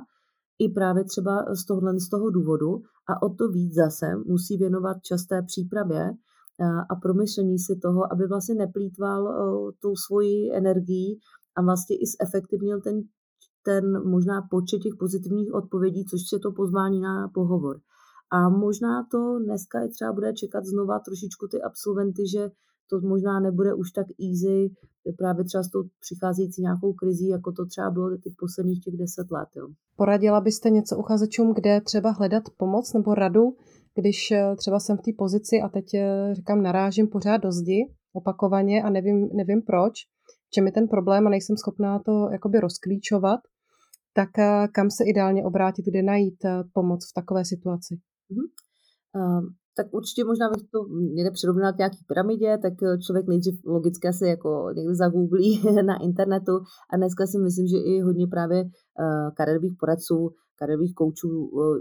[0.60, 4.98] i právě třeba z tohohle z toho důvodu a o to víc zase musí věnovat
[5.02, 6.12] časté přípravě
[6.90, 9.34] a promyšlení si toho, aby vlastně neplýtval
[9.82, 11.20] tou svoji energií
[11.56, 13.02] a vlastně i zefektivnil ten,
[13.66, 17.80] ten možná počet těch pozitivních odpovědí, což je to pozvání na pohovor.
[18.32, 22.50] A možná to dneska i třeba bude čekat znova trošičku ty absolventy, že
[22.90, 24.76] to možná nebude už tak easy
[25.18, 29.32] právě třeba s tou přicházející nějakou krizí, jako to třeba bylo ty posledních těch deset
[29.32, 29.50] let.
[29.56, 29.68] Jo.
[29.96, 33.56] Poradila byste něco uchazečům, kde třeba hledat pomoc nebo radu,
[33.96, 37.94] když eh, třeba jsem v té pozici a teď eh, říkám, narážím pořád do zdi
[38.14, 39.94] opakovaně a nevím, nevím proč,
[40.54, 43.40] čem je ten problém a nejsem schopná to jakoby rozklíčovat,
[44.14, 46.40] tak eh, kam se ideálně obrátit, kde najít
[46.74, 48.00] pomoc v takové situaci?
[48.32, 48.48] Mm-hmm.
[49.16, 52.74] Uh, tak určitě možná bych to někde přirovnat nějaký pyramidě, tak
[53.06, 56.52] člověk nejdřív logicky asi jako někde zagooglí na internetu
[56.94, 58.70] a dneska si myslím, že i hodně právě uh,
[59.34, 61.78] kariérových poradců, kariérových koučů uh,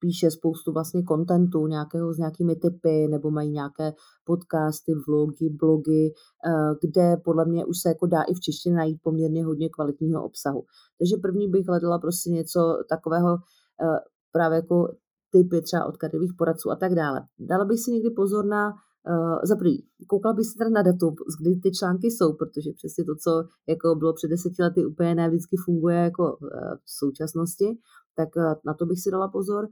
[0.00, 3.92] píše spoustu vlastně kontentu nějakého s nějakými typy nebo mají nějaké
[4.24, 6.12] podcasty, vlogy, blogy,
[6.46, 10.24] eh, kde podle mě už se jako dá i v češtině najít poměrně hodně kvalitního
[10.24, 10.64] obsahu.
[10.98, 13.36] Takže první bych hledala prostě něco takového
[13.82, 13.98] eh,
[14.32, 14.88] právě jako
[15.30, 17.20] typy třeba od kariérových poradců a tak dále.
[17.38, 18.72] Dala bych si někdy pozor na
[19.08, 23.04] Uh, za prvý, koukala bych si teda na datum, kdy ty články jsou, protože přesně
[23.04, 23.30] to, co
[23.68, 26.48] jako bylo před deseti lety, úplně ne vždycky funguje jako uh,
[26.84, 27.78] v současnosti,
[28.16, 29.68] tak uh, na to bych si dala pozor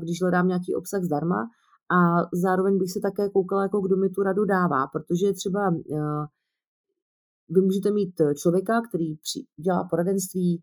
[0.00, 1.48] když hledám nějaký obsah zdarma.
[1.96, 5.74] A zároveň bych se také koukala, jako kdo mi tu radu dává, protože třeba
[7.54, 9.14] vy můžete mít člověka, který
[9.64, 10.62] dělá poradenství,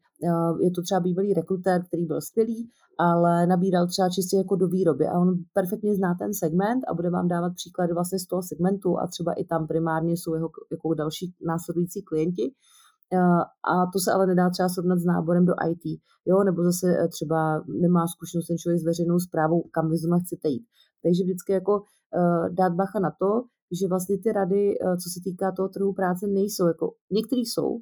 [0.62, 5.08] je to třeba bývalý rekrutér, který byl skvělý, ale nabíral třeba čistě jako do výroby
[5.08, 9.00] a on perfektně zná ten segment a bude vám dávat příklady vlastně z toho segmentu
[9.00, 12.52] a třeba i tam primárně jsou jeho jako další následující klienti
[13.72, 17.64] a to se ale nedá třeba srovnat s náborem do IT, jo, nebo zase třeba
[17.82, 20.66] nemá zkušenost ten člověk s veřejnou zprávou, kam vy zrovna chcete jít.
[21.04, 21.84] Takže vždycky jako
[22.52, 26.28] dát bacha na to, že vlastně ty rady, uh, co se týká toho trhu práce,
[26.28, 27.80] nejsou, jako některý jsou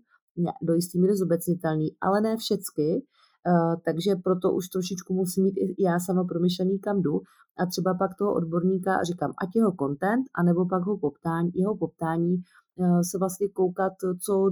[0.61, 3.03] do jistý míry zobecnitelný, ale ne všecky,
[3.47, 7.21] Uh, takže proto už trošičku musím mít i já sama promyšlený, kam jdu
[7.57, 12.35] a třeba pak toho odborníka říkám, ať jeho content, anebo pak ho poptání, jeho poptání
[12.75, 13.93] uh, se vlastně koukat,
[14.25, 14.51] co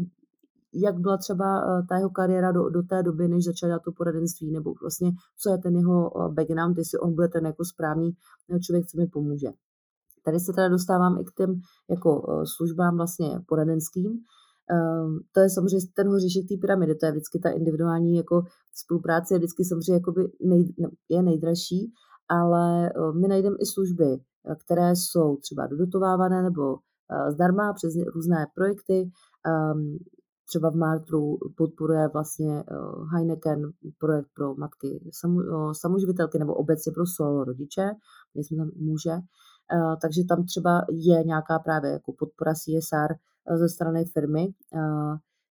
[0.75, 3.91] jak byla třeba eh, ta jeho kariéra do, do té doby, než začal dělat to
[3.91, 8.11] poradenství, nebo vlastně co je ten jeho eh, background, jestli on bude ten jako správný
[8.55, 9.47] eh, člověk, co mi pomůže.
[10.25, 11.59] Tady se teda dostávám i k těm
[11.89, 14.11] jako službám vlastně poradenským.
[14.11, 19.33] Um, to je samozřejmě ten hoříšek té pyramidy, to je vždycky ta individuální jako spolupráce,
[19.33, 20.73] je vždycky samozřejmě jakoby nej,
[21.09, 21.91] je nejdražší,
[22.29, 24.17] ale my najdeme i služby,
[24.65, 26.77] které jsou třeba dodotovávané nebo
[27.29, 29.11] zdarma přes různé projekty.
[29.73, 29.97] Um,
[30.47, 32.75] Třeba v Martru podporuje vlastně eh,
[33.13, 35.11] Heineken projekt pro matky
[35.71, 37.91] samoživitelky nebo obecně pro solo rodiče,
[38.35, 39.11] jsme tam muže.
[39.73, 44.47] Eh, takže tam třeba je nějaká právě jako podpora CSR eh, ze strany firmy.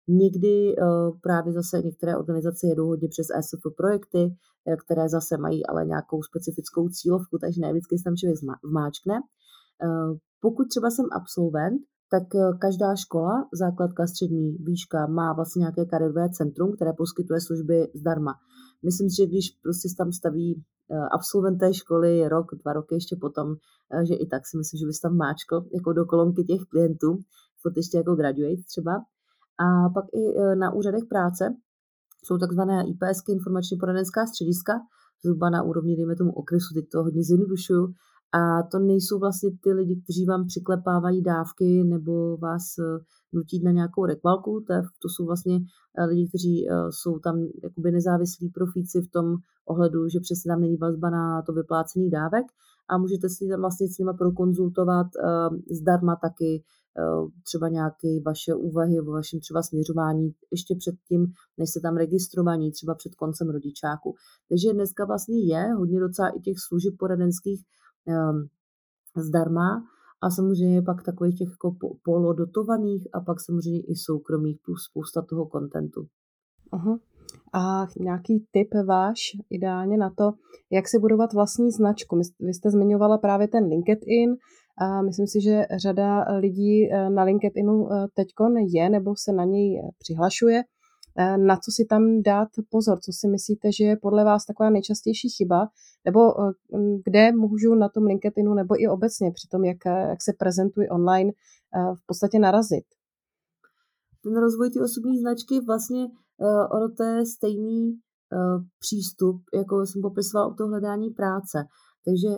[0.08, 0.76] Někdy
[1.22, 4.36] právě zase některé organizace jedou hodně přes ESF projekty,
[4.84, 9.14] které zase mají ale nějakou specifickou cílovku, takže ne vždycky se tam člověk vmáčkne.
[10.40, 11.82] Pokud třeba jsem absolvent,
[12.14, 17.88] tak eh, každá škola, základka, střední, výška, má vlastně nějaké kariérové centrum, které poskytuje služby
[17.94, 18.34] zdarma.
[18.82, 23.46] Myslím si, že když prostě tam staví eh, absolventé školy rok, dva roky ještě potom,
[23.54, 27.18] eh, že i tak si myslím, že bys tam máčkl jako do kolonky těch klientů,
[27.62, 28.92] furt ještě jako graduate třeba.
[29.66, 30.22] A pak i
[30.54, 31.54] na úřadech práce
[32.24, 34.72] jsou takzvané IPSky, informační poradenská střediska,
[35.24, 37.94] zhruba na úrovni, dejme tomu okresu, teď to hodně zjednodušuju,
[38.34, 43.70] a to nejsou vlastně ty lidi, kteří vám přiklepávají dávky nebo vás eh, nutí na
[43.70, 44.64] nějakou rekvalku.
[45.02, 45.60] To, jsou vlastně
[45.98, 50.60] eh, lidi, kteří eh, jsou tam jakoby nezávislí profíci v tom ohledu, že přesně tam
[50.60, 52.46] není vazba na to vyplácený dávek
[52.88, 55.06] a můžete si tam vlastně s nimi prokonzultovat
[55.70, 56.64] zdarma taky
[57.46, 61.26] třeba nějaké vaše úvahy o vašem třeba směřování ještě předtím,
[61.58, 64.14] než se tam registrovaní, třeba před koncem rodičáku.
[64.48, 67.64] Takže dneska vlastně je hodně docela i těch služeb poradenských
[69.16, 69.84] zdarma
[70.22, 75.46] a samozřejmě pak takových těch jako polodotovaných a pak samozřejmě i soukromých plus spousta toho
[75.46, 76.06] kontentu.
[76.72, 76.98] Uh-huh.
[77.52, 79.18] A nějaký tip váš
[79.50, 80.32] ideálně na to,
[80.72, 82.16] jak si budovat vlastní značku?
[82.40, 84.36] Vy jste zmiňovala právě ten LinkedIn
[84.78, 89.44] a myslím si, že řada lidí eh, na LinkedInu eh, teďkon je nebo se na
[89.44, 90.62] něj eh, přihlašuje.
[91.18, 94.70] Eh, na co si tam dát pozor, co si myslíte, že je podle vás taková
[94.70, 95.68] nejčastější chyba,
[96.04, 96.52] nebo eh,
[97.04, 100.88] kde můžu na tom LinkedInu nebo i obecně při tom, jak, eh, jak se prezentuji
[100.88, 101.32] online,
[101.94, 102.84] v podstatě narazit?
[104.22, 106.06] Ten rozvoj ty osobní značky vlastně
[106.70, 107.98] ono to je stejný
[108.78, 111.64] přístup, jako jsem popisoval o to hledání práce.
[112.04, 112.28] Takže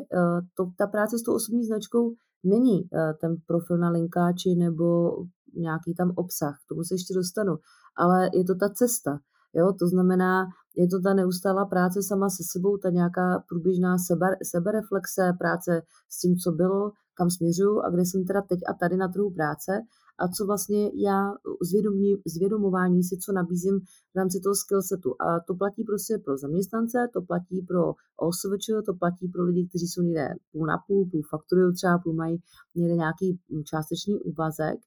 [0.56, 2.88] to, ta práce s tou osobní značkou není
[3.20, 5.16] ten profil na linkáči nebo
[5.54, 7.56] nějaký tam obsah, k tomu se ještě dostanu,
[7.96, 9.18] ale je to ta cesta.
[9.54, 9.72] Jo?
[9.78, 15.32] To znamená, je to ta neustálá práce sama se sebou, ta nějaká průběžná sebe, sebereflexe,
[15.38, 19.08] práce s tím, co bylo, kam směřuju a kde jsem teda teď a tady na
[19.08, 19.72] trhu práce
[20.18, 21.32] a co vlastně já
[21.62, 23.80] zvědomí, zvědomování si, co nabízím
[24.14, 25.14] v rámci toho skillsetu.
[25.22, 29.86] A to platí prostě pro zaměstnance, to platí pro OSVČ, to platí pro lidi, kteří
[29.88, 32.42] jsou někde půl na půl, půl fakturují třeba, půl mají
[32.74, 34.78] někde nějaký částečný úvazek,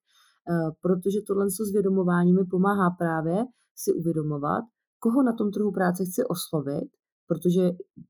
[0.82, 4.64] protože tohle zvědomování mi pomáhá právě si uvědomovat,
[5.00, 6.90] koho na tom trhu práce chci oslovit,
[7.28, 7.62] protože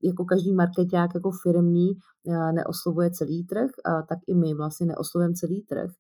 [0.04, 3.70] jako každý marketák jako firmní eh, neoslovuje celý trh,
[4.10, 5.92] tak i my vlastně neoslovujeme celý trh.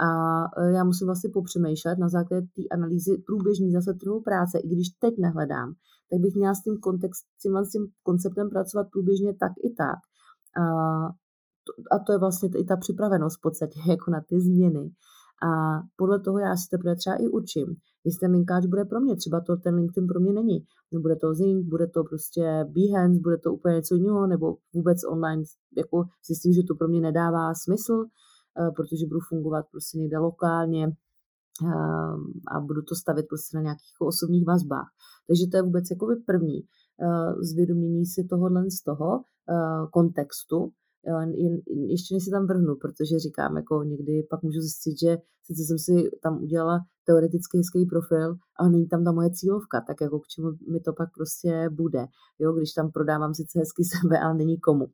[0.00, 0.08] A
[0.62, 4.88] e, já musím vlastně popřemýšlet na základě té analýzy průběžný zase trhu práce, i když
[4.88, 5.72] teď nehledám,
[6.10, 7.24] tak bych měla s tím, kontext,
[7.66, 9.98] s tím konceptem pracovat průběžně tak i tak.
[10.60, 10.64] A
[11.64, 14.90] to, a to je vlastně i ta připravenost v podstatě jako na ty změny.
[15.42, 19.16] A podle toho já si teprve třeba i učím, jestli ten linkáč bude pro mě,
[19.16, 20.64] třeba to ten LinkedIn pro mě není.
[21.00, 25.42] Bude to Zing, bude to prostě Behance, bude to úplně něco jiného, nebo vůbec online,
[25.76, 28.04] jako zjistím, že to pro mě nedává smysl,
[28.60, 33.96] Eh, protože budu fungovat prostě někde lokálně ehm, a budu to stavět prostě na nějakých
[34.00, 34.88] osobních vazbách.
[35.26, 39.24] Takže to je vůbec jakoby první eh, zvědomění si tohohle z toho
[41.06, 45.18] eh, kontextu, ještě než se tam vrhnu, protože říkám, jako někdy pak můžu zjistit, že
[45.44, 50.00] sice jsem si tam udělala teoreticky hezký profil, ale není tam ta moje cílovka, tak
[50.00, 52.06] jako k čemu mi to pak prostě bude,
[52.38, 54.86] jo, když tam prodávám sice hezky sebe, ale není komu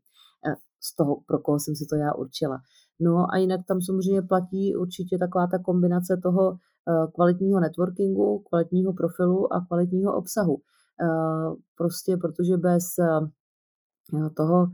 [0.85, 2.59] z toho, pro koho jsem si to já určila.
[3.01, 8.93] No a jinak tam samozřejmě platí určitě taková ta kombinace toho eh, kvalitního networkingu, kvalitního
[8.93, 10.57] profilu a kvalitního obsahu.
[11.03, 14.67] Eh, prostě protože bez eh, toho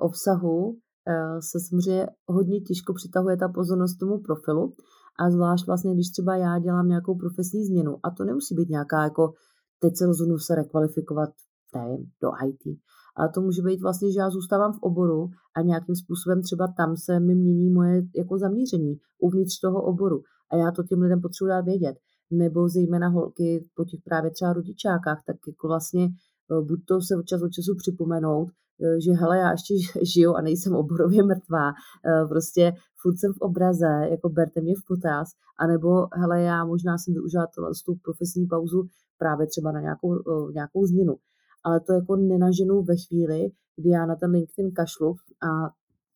[0.00, 0.76] obsahu
[1.40, 4.72] se samozřejmě hodně těžko přitahuje ta pozornost tomu profilu
[5.18, 9.02] a zvlášť vlastně, když třeba já dělám nějakou profesní změnu a to nemusí být nějaká
[9.02, 9.32] jako
[9.80, 11.30] teď se rozhodnu se rekvalifikovat
[11.74, 12.78] nevím, do IT,
[13.16, 16.96] a to může být vlastně, že já zůstávám v oboru a nějakým způsobem třeba tam
[16.96, 20.22] se mi mění moje jako zaměření uvnitř toho oboru.
[20.52, 21.96] A já to těm lidem potřebuji dát vědět.
[22.30, 26.10] Nebo zejména holky po těch právě třeba rodičákách, tak jako vlastně eh,
[26.62, 29.74] buď to se od čas od času připomenout, eh, že hele, já ještě
[30.14, 32.72] žiju a nejsem oborově mrtvá, eh, prostě
[33.02, 35.28] furt jsem v obraze, jako berte mě v potaz,
[35.58, 37.46] anebo hele, já možná jsem využila
[37.86, 38.88] tu profesní pauzu
[39.18, 40.10] právě třeba na nějakou,
[40.52, 41.16] nějakou změnu
[41.66, 45.16] ale to jako nenaženu ve chvíli, kdy já na ten LinkedIn kašlu
[45.48, 45.48] a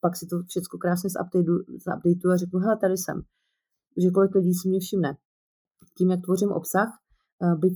[0.00, 3.22] pak si to všechno krásně zupdateu a řeknu, hele, tady jsem.
[4.02, 5.16] Že kolik lidí si mě všimne.
[5.98, 6.88] Tím, jak tvořím obsah,
[7.42, 7.74] eh, byť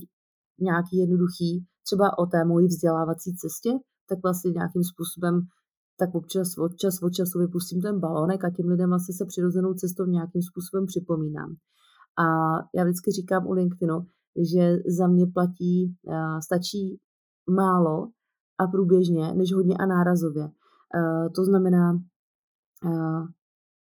[0.59, 3.71] nějaký jednoduchý, třeba o té mojí vzdělávací cestě,
[4.09, 5.41] tak vlastně nějakým způsobem
[5.99, 9.73] tak občas od čas od času vypustím ten balónek a těm lidem vlastně se přirozenou
[9.73, 11.55] cestou nějakým způsobem připomínám.
[12.23, 12.25] A
[12.75, 14.05] já vždycky říkám u LinkedInu,
[14.51, 16.99] že za mě platí, eh, stačí
[17.49, 18.07] málo
[18.57, 20.43] a průběžně, než hodně a nárazově.
[20.43, 21.93] Uh, to znamená,
[22.85, 23.27] uh,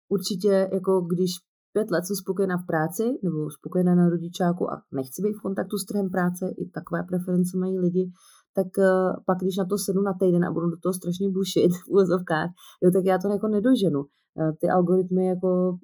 [0.09, 1.31] určitě jako když
[1.75, 5.77] pět let jsem spokojená v práci nebo spokojená na rodičáku a nechci být v kontaktu
[5.77, 8.11] s trhem práce, i takové preference mají lidi,
[8.57, 11.71] tak uh, pak když na to sedu na týden a budu do toho strašně bušit
[11.83, 12.49] v úvozovkách,
[12.83, 13.99] jo, tak já to jako nedoženu.
[13.99, 15.77] Uh, ty algoritmy jako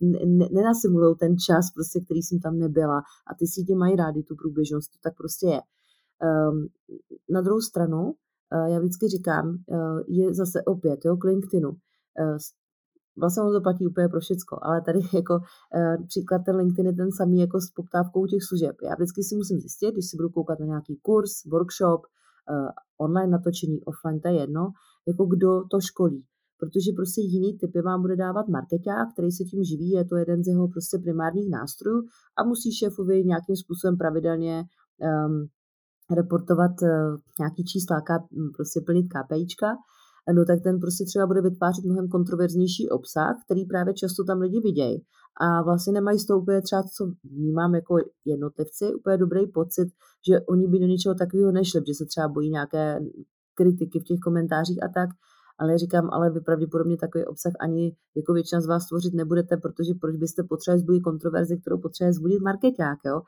[0.58, 2.98] nenasimulují ten čas, prostě, který jsem tam nebyla
[3.30, 5.60] a ty sítě mají rádi tu průběžnost, to tak prostě je.
[6.28, 6.56] Um,
[7.30, 9.46] na druhou stranu, uh, já vždycky říkám,
[10.08, 11.70] je zase opět, jo, k LinkedInu.
[13.16, 16.86] Uh, vlastně ono to platí úplně pro všecko, ale tady jako uh, příklad ten LinkedIn
[16.86, 18.76] je ten samý jako s poptávkou těch služeb.
[18.82, 23.30] Já vždycky si musím zjistit, když si budu koukat na nějaký kurz, workshop, uh, online
[23.30, 24.62] natočený, offline, to je jedno,
[25.08, 26.24] jako kdo to školí.
[26.60, 30.44] Protože prostě jiný typy vám bude dávat marketák, který se tím živí, je to jeden
[30.44, 32.00] z jeho prostě primárních nástrojů
[32.38, 34.64] a musí šéfovi nějakým způsobem pravidelně
[35.00, 35.48] um,
[36.10, 37.96] reportovat eh, nějaký čísla,
[38.56, 39.66] prostě plnit KPIčka,
[40.32, 44.60] no tak ten prostě třeba bude vytvářet mnohem kontroverznější obsah, který právě často tam lidi
[44.60, 45.02] vidějí.
[45.40, 49.88] A vlastně nemají z toho úplně třeba, co vnímám jako jednotlivci, úplně dobrý pocit,
[50.28, 53.00] že oni by do něčeho takového nešli, že se třeba bojí nějaké
[53.54, 55.08] kritiky v těch komentářích a tak.
[55.58, 59.94] Ale říkám, ale vy pravděpodobně takový obsah ani jako většina z vás tvořit nebudete, protože
[60.00, 63.22] proč byste potřebovali zbudit kontroverzi, kterou potřebuje zbudit marketák, jo?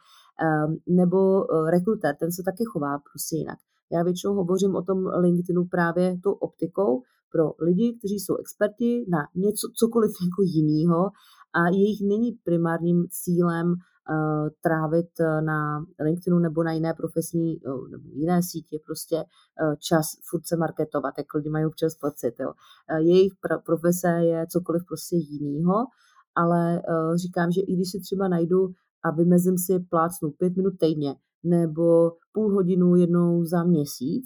[0.66, 3.58] Um, nebo uh, rekruter, ten se taky chová prostě jinak.
[3.92, 9.18] Já většinou hovořím o tom LinkedInu právě tou optikou pro lidi, kteří jsou experti na
[9.34, 11.10] něco, cokoliv jako jiného
[11.54, 17.88] a jejich není primárním cílem uh, trávit eh, na LinkedInu nebo na jiné profesní uh,
[17.88, 22.34] nebo jiné sítě prostě uh, čas furt se marketovat, jak lidi mají občas pocit.
[22.40, 22.52] Jo.
[22.98, 25.86] Jejich pra- profese je cokoliv prostě jiného,
[26.34, 26.82] ale
[27.14, 28.68] říkám, že i když si třeba najdu
[29.04, 31.16] a vymezím si plácnu pět minut týdně
[31.46, 34.24] nebo půl hodinu jednou za měsíc.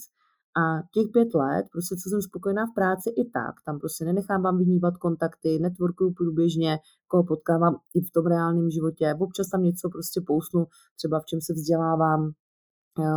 [0.63, 4.43] A těch pět let, prostě co jsem spokojená v práci i tak, tam prostě nenechám
[4.43, 9.15] vám vyhnívat kontakty, networkuju průběžně, koho potkávám i v tom reálném životě.
[9.21, 10.67] Občas tam něco prostě pousnu,
[10.97, 12.31] třeba v čem se vzdělávám,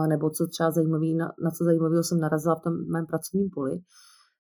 [0.08, 3.80] nebo co třeba zajímavý, na, na co zajímavého jsem narazila v tom mém pracovním poli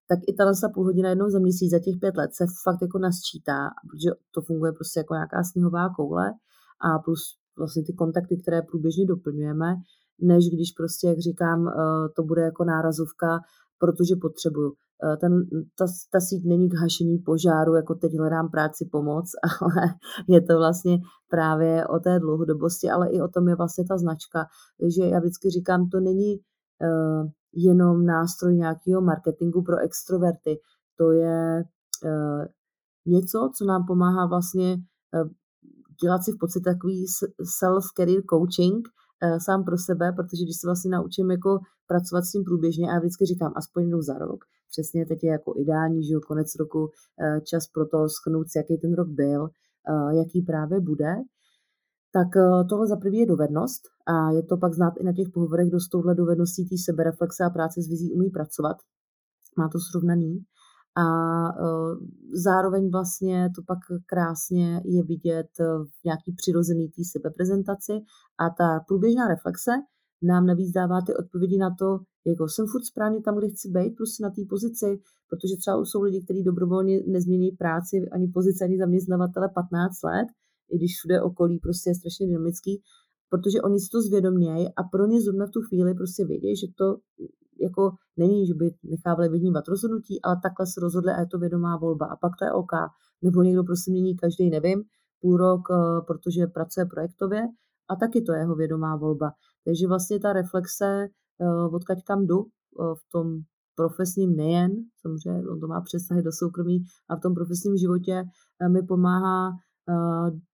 [0.10, 3.00] tak i ta půl hodina jednou za měsíc za těch pět let se fakt jako
[3.00, 6.34] nasčítá, protože to funguje prostě jako nějaká sněhová koule
[6.82, 9.76] a plus vlastně ty kontakty, které průběžně doplňujeme,
[10.22, 11.74] než když prostě, jak říkám, eh,
[12.16, 13.40] to bude jako nárazovka,
[13.80, 14.74] protože potřebuju.
[15.04, 15.46] Eh, ten,
[15.78, 19.32] ta, ta síť není k hašení požáru, jako teď hledám práci pomoc,
[19.62, 19.96] ale
[20.28, 20.98] je to vlastně
[21.30, 24.46] právě o té dlouhodobosti, ale i o tom je vlastně ta značka.
[24.80, 30.60] Takže já vždycky říkám, to není uh, jenom nástroj nějakého marketingu pro extroverty.
[30.98, 31.64] To je
[32.06, 32.46] uh,
[33.06, 34.78] něco, co nám pomáhá vlastně
[36.04, 37.00] dělat si v podstatě takový
[37.60, 41.52] self-career coaching uh, sám pro sebe, protože když se vlastně naučím jako
[41.92, 44.40] pracovat s tím průběžně, a já vždycky říkám aspoň jednou za rok,
[44.72, 48.76] přesně teď je jako ideální, že konec roku, uh, čas pro to schnout si, jaký
[48.84, 51.14] ten rok byl, uh, jaký právě bude,
[52.14, 55.30] tak eh, tohle za prvý je dovednost a je to pak znát i na těch
[55.34, 58.78] pohovorech, kdo s touhle dovedností té sebereflexe a práce s vizí umí pracovat.
[59.58, 60.46] Má to srovnaný.
[60.96, 61.06] A
[61.60, 61.98] uh,
[62.44, 65.50] zároveň vlastně to pak krásně je vidět
[66.02, 67.94] v nějaký přirozený té sebeprezentaci
[68.40, 69.72] a ta průběžná reflexe
[70.22, 73.96] nám navíc dává ty odpovědi na to, jako jsem furt správně tam, kde chci být,
[73.96, 78.78] prostě na té pozici, protože třeba jsou lidi, kteří dobrovolně nezmění práci, ani pozici, ani
[78.78, 80.28] zaměstnavatele 15 let
[80.74, 82.82] i když všude okolí prostě je strašně dynamický,
[83.30, 86.68] protože oni si to zvědomějí a pro ně zrovna v tu chvíli prostě vědí, že
[86.78, 86.98] to
[87.64, 91.78] jako není, že by nechávali vyhnívat rozhodnutí, ale takhle se rozhodli a je to vědomá
[91.78, 92.06] volba.
[92.06, 92.72] A pak to je OK.
[93.22, 94.84] Nebo někdo prostě mění každý, nevím,
[95.22, 97.42] půl rok, eh, protože pracuje projektově
[97.90, 99.32] a taky to je jeho vědomá volba.
[99.66, 101.08] Takže vlastně ta reflexe,
[101.42, 103.40] eh, odkaď kam jdu eh, v tom
[103.76, 108.24] profesním nejen, samozřejmě on to má přesahy do soukromí a v tom profesním životě
[108.70, 109.52] mi pomáhá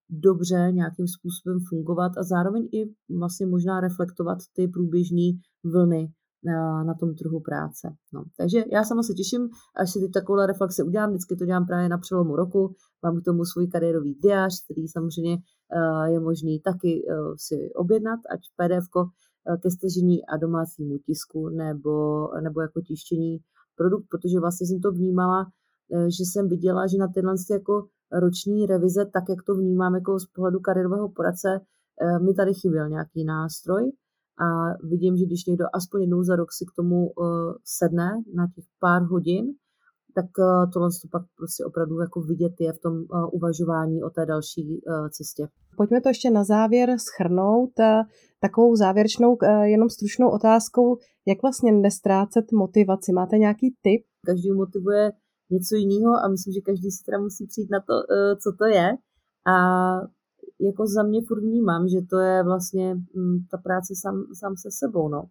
[0.10, 2.80] dobře nějakým způsobem fungovat a zároveň i
[3.20, 5.28] vlastně možná reflektovat ty průběžné
[5.64, 7.88] vlny na, tom trhu práce.
[8.14, 8.24] No.
[8.38, 11.98] Takže já sama se těším, až si takovou reflexi udělám, vždycky to dělám právě na
[11.98, 17.34] přelomu roku, mám k tomu svůj kariérový diář, který samozřejmě uh, je možný taky uh,
[17.38, 19.08] si objednat, ať pdf uh,
[19.62, 23.38] ke stažení a domácímu tisku nebo, nebo jako tištění
[23.76, 25.46] produkt, protože vlastně jsem to vnímala,
[26.08, 30.26] že jsem viděla, že na tyhle jako roční revize, tak jak to vnímám jako z
[30.26, 31.50] pohledu kariérového poradce,
[32.02, 33.92] eh, mi tady chyběl nějaký nástroj
[34.46, 38.48] a vidím, že když někdo aspoň jednou za rok si k tomu eh, sedne na
[38.56, 39.46] těch pár hodin,
[40.16, 42.94] tak eh, tohle to pak prostě opravdu jako vidět je v tom
[43.32, 45.48] uvažování o té další cestě.
[45.78, 47.72] Pojďme to ještě na závěr schrnout
[48.42, 53.12] takovou závěrečnou, jenom stručnou otázkou, jak vlastně nestrácet motivaci.
[53.12, 54.02] Máte nějaký tip?
[54.26, 55.12] Každý motivuje
[55.52, 58.66] něco jiného a myslím, že každý si teda musí přijít na to, eh, co to
[58.66, 58.88] je.
[59.54, 59.56] A
[60.60, 64.70] jako za mě furt vnímám, že to je vlastně mm, ta práce sám, sám se
[64.72, 65.24] sebou, no.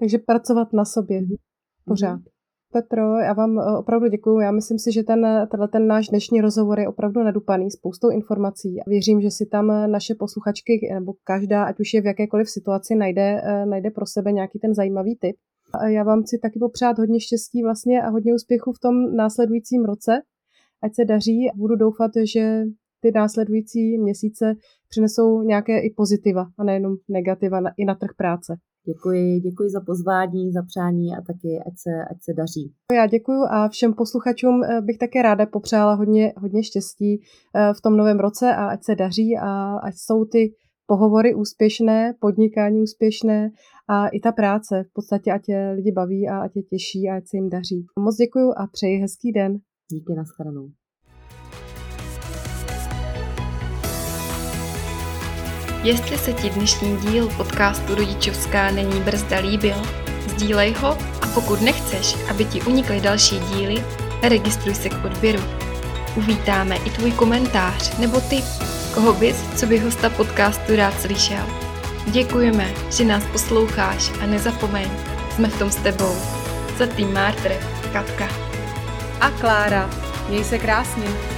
[0.00, 1.36] Takže pracovat na sobě mm-hmm.
[1.84, 2.20] pořád.
[2.72, 4.40] Petro, já vám eh, opravdu děkuji.
[4.40, 8.76] Já myslím si, že ten, tenhle ten náš dnešní rozhovor je opravdu nadupaný spoustou informací.
[8.86, 13.40] Věřím, že si tam naše posluchačky, nebo každá, ať už je v jakékoliv situaci, najde,
[13.44, 15.36] eh, najde pro sebe nějaký ten zajímavý tip.
[15.74, 19.84] A já vám chci taky popřát hodně štěstí vlastně a hodně úspěchu v tom následujícím
[19.84, 20.12] roce.
[20.82, 22.62] Ať se daří a budu doufat, že
[23.06, 24.54] ty následující měsíce
[24.88, 28.56] přinesou nějaké i pozitiva a nejenom negativa na, i na trh práce.
[28.86, 32.72] Děkuji, děkuji za pozvání, za přání a taky ať se, ať se daří.
[32.92, 37.80] Já děkuji a všem posluchačům eh, bych také ráda popřála hodně, hodně štěstí eh, v
[37.80, 40.54] tom novém roce a ať se daří a ať jsou ty
[40.86, 43.50] pohovory úspěšné, podnikání úspěšné
[43.88, 47.16] a i ta práce v podstatě, ať je lidi baví a ať je těší a
[47.16, 47.86] ať se jim daří.
[47.98, 49.58] Moc děkuji a přeji hezký den.
[49.92, 50.68] Díky, nashledanou.
[55.86, 59.74] Jestli se ti dnešní díl podcastu Rodičovská není brzda líbil,
[60.28, 63.84] sdílej ho a pokud nechceš, aby ti unikly další díly,
[64.22, 65.42] registruj se k odběru.
[66.16, 68.44] Uvítáme i tvůj komentář nebo tip
[68.94, 71.46] koho bys, co by hosta podcastu rád slyšel.
[72.06, 74.90] Děkujeme, že nás posloucháš a nezapomeň,
[75.34, 76.16] jsme v tom s tebou.
[76.78, 77.52] Za tým Mártr,
[77.92, 78.28] Katka.
[79.20, 79.90] A Klára.
[80.28, 81.35] Měj se krásně.